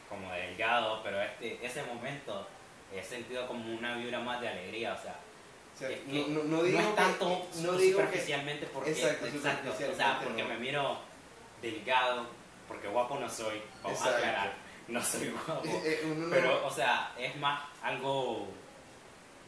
como 0.09 0.31
delgado, 0.31 1.01
pero 1.03 1.21
este, 1.21 1.59
ese 1.65 1.83
momento 1.83 2.47
he 2.93 3.01
sentido 3.03 3.47
como 3.47 3.75
una 3.77 3.95
vibra 3.95 4.19
más 4.19 4.39
de 4.41 4.47
alegría, 4.49 4.93
o 4.93 5.01
sea, 5.01 5.15
O 5.73 5.77
sea, 5.77 5.89
es 5.89 5.99
que 5.99 6.25
no, 6.27 6.27
no, 6.27 6.43
no 6.43 6.63
digo 6.63 6.79
es 6.79 6.85
que- 6.85 6.93
tanto 6.93 7.25
no 7.55 7.71
digo 7.73 7.97
que 7.99 8.03
superficialmente 8.05 8.65
porque, 8.67 8.91
Exacto, 8.91 9.25
exacto, 9.25 9.69
o 9.71 9.73
sea, 9.73 9.87
superficialmente 9.87 10.25
porque 10.25 10.43
no. 10.43 10.49
me 10.49 10.57
miro 10.57 10.97
delgado, 11.61 12.27
porque 12.67 12.87
guapo 12.87 13.19
no 13.19 13.29
soy, 13.29 13.61
vamos 13.83 14.01
a 14.01 14.09
aclarar, 14.15 14.53
no 14.87 15.03
soy 15.03 15.29
guapo. 15.29 15.65
eh, 15.65 16.01
eh, 16.03 16.27
Pero, 16.29 16.65
o 16.65 16.71
sea, 16.71 17.13
es 17.17 17.35
más 17.37 17.61
algo 17.81 18.47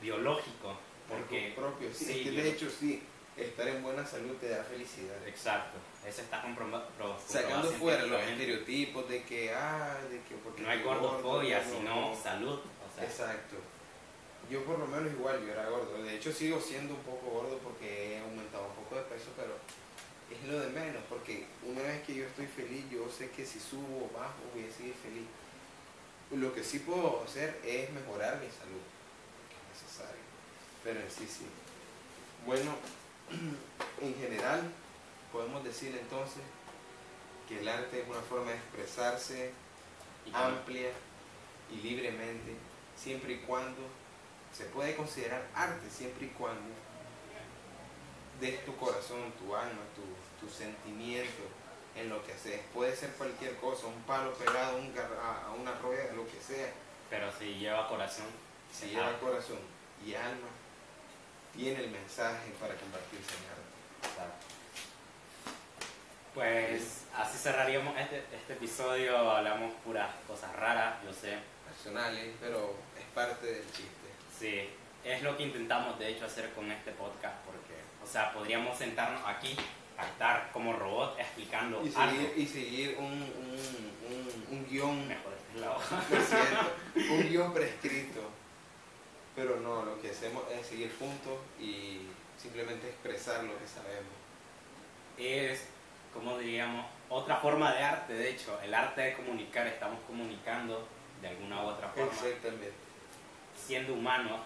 biológico. 0.01 0.77
Porque, 1.07 1.53
propio, 1.55 1.89
sí, 1.93 2.05
sí, 2.05 2.11
es 2.11 2.17
que 2.27 2.33
yo- 2.35 2.43
de 2.43 2.49
hecho 2.49 2.69
sí, 2.69 3.01
estar 3.37 3.67
en 3.67 3.83
buena 3.83 4.05
salud 4.05 4.35
te 4.37 4.49
da 4.49 4.63
felicidad. 4.63 5.15
exacto, 5.27 5.77
eso 6.05 6.21
está 6.21 6.41
comprobado. 6.41 6.87
Sacando 7.25 7.71
fuera 7.71 8.05
los 8.05 8.21
estereotipos 8.21 9.07
de 9.09 9.23
que, 9.23 9.51
ah, 9.53 9.97
de 10.09 10.21
que 10.21 10.35
porque 10.43 10.61
No 10.63 10.69
hay 10.69 10.81
gordo, 10.81 11.01
gordofobia, 11.09 11.63
no, 11.63 11.71
sino 11.71 12.09
no. 12.11 12.21
salud. 12.21 12.59
O 12.59 12.95
sea, 12.95 13.03
Exacto. 13.03 13.55
Yo 14.49 14.63
por 14.63 14.79
lo 14.79 14.87
menos 14.87 15.11
igual, 15.11 15.45
yo 15.45 15.51
era 15.51 15.69
gordo. 15.69 16.01
De 16.01 16.15
hecho 16.15 16.31
sigo 16.31 16.59
siendo 16.61 16.93
un 16.95 17.01
poco 17.01 17.27
gordo 17.27 17.57
porque 17.59 18.15
he 18.15 18.19
aumentado 18.19 18.67
un 18.67 18.83
poco 18.83 18.95
de 18.95 19.01
peso, 19.03 19.29
pero 19.35 19.53
es 20.31 20.47
lo 20.47 20.59
de 20.59 20.69
menos, 20.69 21.03
porque 21.09 21.45
una 21.63 21.81
vez 21.81 22.01
que 22.03 22.15
yo 22.15 22.25
estoy 22.25 22.47
feliz, 22.47 22.85
yo 22.89 23.09
sé 23.09 23.29
que 23.31 23.45
si 23.45 23.59
subo 23.59 24.09
o 24.09 24.17
bajo 24.17 24.35
voy 24.53 24.65
a 24.65 24.73
seguir 24.75 24.93
feliz. 24.95 25.27
Lo 26.31 26.53
que 26.53 26.63
sí 26.63 26.79
puedo 26.79 27.23
hacer 27.23 27.59
es 27.63 27.89
mejorar 27.91 28.35
mi 28.39 28.47
salud, 28.47 28.83
que 29.47 29.55
es 29.55 29.83
necesario. 29.83 30.21
Pero 30.83 30.99
en 31.01 31.09
sí 31.11 31.25
sí. 31.27 31.45
Bueno, 32.45 32.75
en 34.01 34.15
general 34.15 34.61
podemos 35.31 35.63
decir 35.63 35.95
entonces 35.99 36.41
que 37.47 37.59
el 37.59 37.67
arte 37.67 38.01
es 38.01 38.07
una 38.09 38.21
forma 38.21 38.51
de 38.51 38.57
expresarse 38.57 39.51
y 40.25 40.33
amplia 40.33 40.89
y 41.71 41.75
libremente, 41.77 42.55
siempre 42.95 43.33
y 43.33 43.37
cuando 43.39 43.81
se 44.55 44.65
puede 44.65 44.95
considerar 44.95 45.45
arte, 45.55 45.89
siempre 45.89 46.25
y 46.27 46.29
cuando 46.29 46.61
des 48.39 48.63
tu 48.65 48.75
corazón, 48.77 49.31
tu 49.39 49.55
alma, 49.55 49.81
tu, 49.95 50.45
tu 50.45 50.51
sentimiento 50.53 51.43
en 51.95 52.09
lo 52.09 52.23
que 52.25 52.33
haces. 52.33 52.61
Puede 52.73 52.95
ser 52.95 53.11
cualquier 53.13 53.55
cosa, 53.57 53.87
un 53.87 54.01
palo 54.03 54.33
pegado 54.35 54.77
un 54.77 54.93
a- 54.97 55.51
una 55.59 55.73
rueda, 55.79 56.13
lo 56.13 56.25
que 56.27 56.39
sea. 56.39 56.71
pero 57.09 57.31
si 57.37 57.55
lleva 57.55 57.87
corazón, 57.87 58.25
Si 58.71 58.87
lleva 58.89 59.07
arte. 59.07 59.25
corazón 59.25 59.57
y 60.05 60.13
alma, 60.13 60.47
tiene 61.57 61.79
el 61.83 61.89
mensaje 61.89 62.51
para 62.59 62.73
arte. 62.73 63.17
Exacto. 64.03 64.45
Pues 66.33 67.05
así 67.17 67.37
cerraríamos 67.37 67.97
este, 67.97 68.23
este 68.33 68.53
episodio. 68.53 69.17
Hablamos 69.31 69.73
puras 69.83 70.09
cosas 70.27 70.55
raras, 70.55 71.03
yo 71.03 71.11
sé. 71.11 71.37
Personales, 71.67 72.35
pero 72.39 72.75
es 72.97 73.05
parte 73.13 73.47
del 73.47 73.65
chiste. 73.71 74.07
Sí, 74.39 74.69
es 75.03 75.23
lo 75.23 75.35
que 75.35 75.43
intentamos 75.43 75.97
de 75.99 76.09
hecho 76.09 76.25
hacer 76.25 76.53
con 76.53 76.71
este 76.71 76.91
podcast. 76.91 77.35
Porque, 77.43 77.73
o 78.03 78.07
sea, 78.07 78.31
podríamos 78.33 78.77
sentarnos 78.77 79.21
aquí 79.25 79.55
a 79.97 80.05
estar 80.05 80.51
como 80.51 80.73
robot 80.73 81.19
explicando 81.19 81.81
Y 81.83 81.91
algo. 81.95 82.11
seguir, 82.15 82.33
y 82.37 82.45
seguir 82.45 82.95
un, 82.99 83.05
un, 83.13 83.59
un, 84.11 84.57
un 84.57 84.67
guion 84.69 85.07
Mejor 85.07 85.33
es 85.33 85.61
hoja. 85.63 86.03
Lo 86.11 86.21
siento, 86.23 87.13
un 87.13 87.29
guion 87.29 87.53
prescrito. 87.53 88.21
Pero 89.37 89.57
no, 89.57 89.85
lo 89.85 90.01
que 90.01 90.09
hacemos 90.09 90.43
es 90.51 90.65
seguir 90.65 90.91
puntos 90.93 91.37
y 91.59 92.07
simplemente 92.41 92.87
expresar 92.87 93.43
lo 93.43 93.55
que 93.59 93.67
sabemos. 93.67 94.11
es, 95.15 95.65
como 96.11 96.39
diríamos, 96.39 96.87
otra 97.07 97.35
forma 97.35 97.71
de 97.71 97.83
arte, 97.83 98.13
de 98.13 98.31
hecho, 98.31 98.59
el 98.63 98.73
arte 98.73 99.01
de 99.01 99.13
comunicar, 99.13 99.67
estamos 99.67 99.99
comunicando 100.07 100.87
de 101.21 101.27
alguna 101.27 101.63
u 101.63 101.67
otra 101.67 101.87
forma, 101.89 102.11
Exactamente. 102.11 102.71
siendo 103.55 103.93
humanos, 103.93 104.41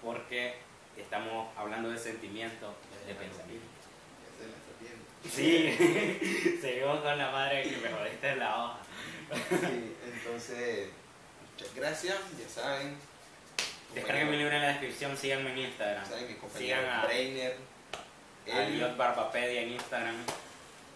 porque 0.00 0.54
estamos 0.96 1.48
hablando 1.56 1.90
de 1.90 1.98
sentimientos, 1.98 2.72
de 3.08 3.14
pensamiento. 3.16 3.66
Sí, 5.28 6.56
seguimos 6.60 7.00
con 7.00 7.18
la 7.18 7.32
madre 7.32 7.64
que 7.64 7.76
me 7.78 7.88
jodiste 7.88 8.28
en 8.28 8.38
la 8.38 8.64
hoja. 8.64 8.78
Sí, 9.48 9.96
entonces, 10.14 10.88
muchas 11.52 11.74
gracias, 11.74 12.16
ya 12.38 12.48
saben. 12.48 13.09
Descarguen 13.94 14.30
mi 14.30 14.36
libro 14.36 14.54
en 14.54 14.62
la 14.62 14.68
descripción, 14.68 15.16
síganme 15.16 15.50
en 15.52 15.58
Instagram. 15.58 16.06
Saben, 16.08 16.38
Sigan 16.56 16.84
a- 16.84 17.04
Brainer. 17.06 17.56
A 18.52 18.62
él- 18.64 18.78
Liot 18.78 18.96
Barbapedia 18.96 19.62
en 19.62 19.72
Instagram. 19.72 20.16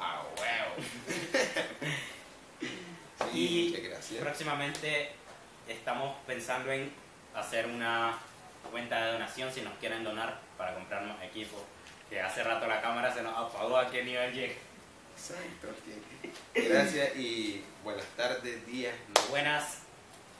Ah, 0.00 0.22
huevo. 0.38 0.74
Sí, 3.32 3.66
Y 3.66 3.68
muchas 3.70 3.84
gracias. 3.90 4.20
Próximamente 4.20 5.10
estamos 5.68 6.16
pensando 6.26 6.70
en 6.72 6.92
hacer 7.34 7.66
una 7.66 8.18
cuenta 8.70 9.04
de 9.06 9.12
donación 9.12 9.52
si 9.52 9.60
nos 9.60 9.72
quieren 9.78 10.02
donar 10.04 10.38
para 10.58 10.74
comprarnos 10.74 11.20
equipo. 11.22 11.64
Que 12.10 12.20
hace 12.20 12.42
rato 12.42 12.66
la 12.66 12.80
cámara 12.80 13.12
se 13.14 13.22
nos 13.22 13.36
apagó 13.36 13.76
a 13.76 13.90
qué 13.90 14.02
nivel 14.04 14.32
llega. 14.32 14.54
Exacto. 15.16 15.68
Gracias 16.54 17.16
y 17.16 17.62
buenas 17.82 18.04
tardes, 18.16 18.66
días. 18.66 18.94
Buenas, 19.30 19.78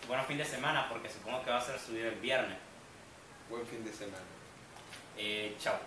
buenos 0.07 0.27
fin 0.27 0.38
de 0.38 0.45
semana 0.45 0.88
porque 0.88 1.09
supongo 1.09 1.43
que 1.45 1.51
va 1.51 1.59
a 1.59 1.61
ser 1.61 1.79
subido 1.79 2.09
el 2.09 2.17
viernes. 2.17 2.59
Buen 3.49 3.67
fin 3.67 3.85
de 3.85 3.93
semana. 3.93 4.25
Eh, 5.17 5.57
chao. 5.59 5.79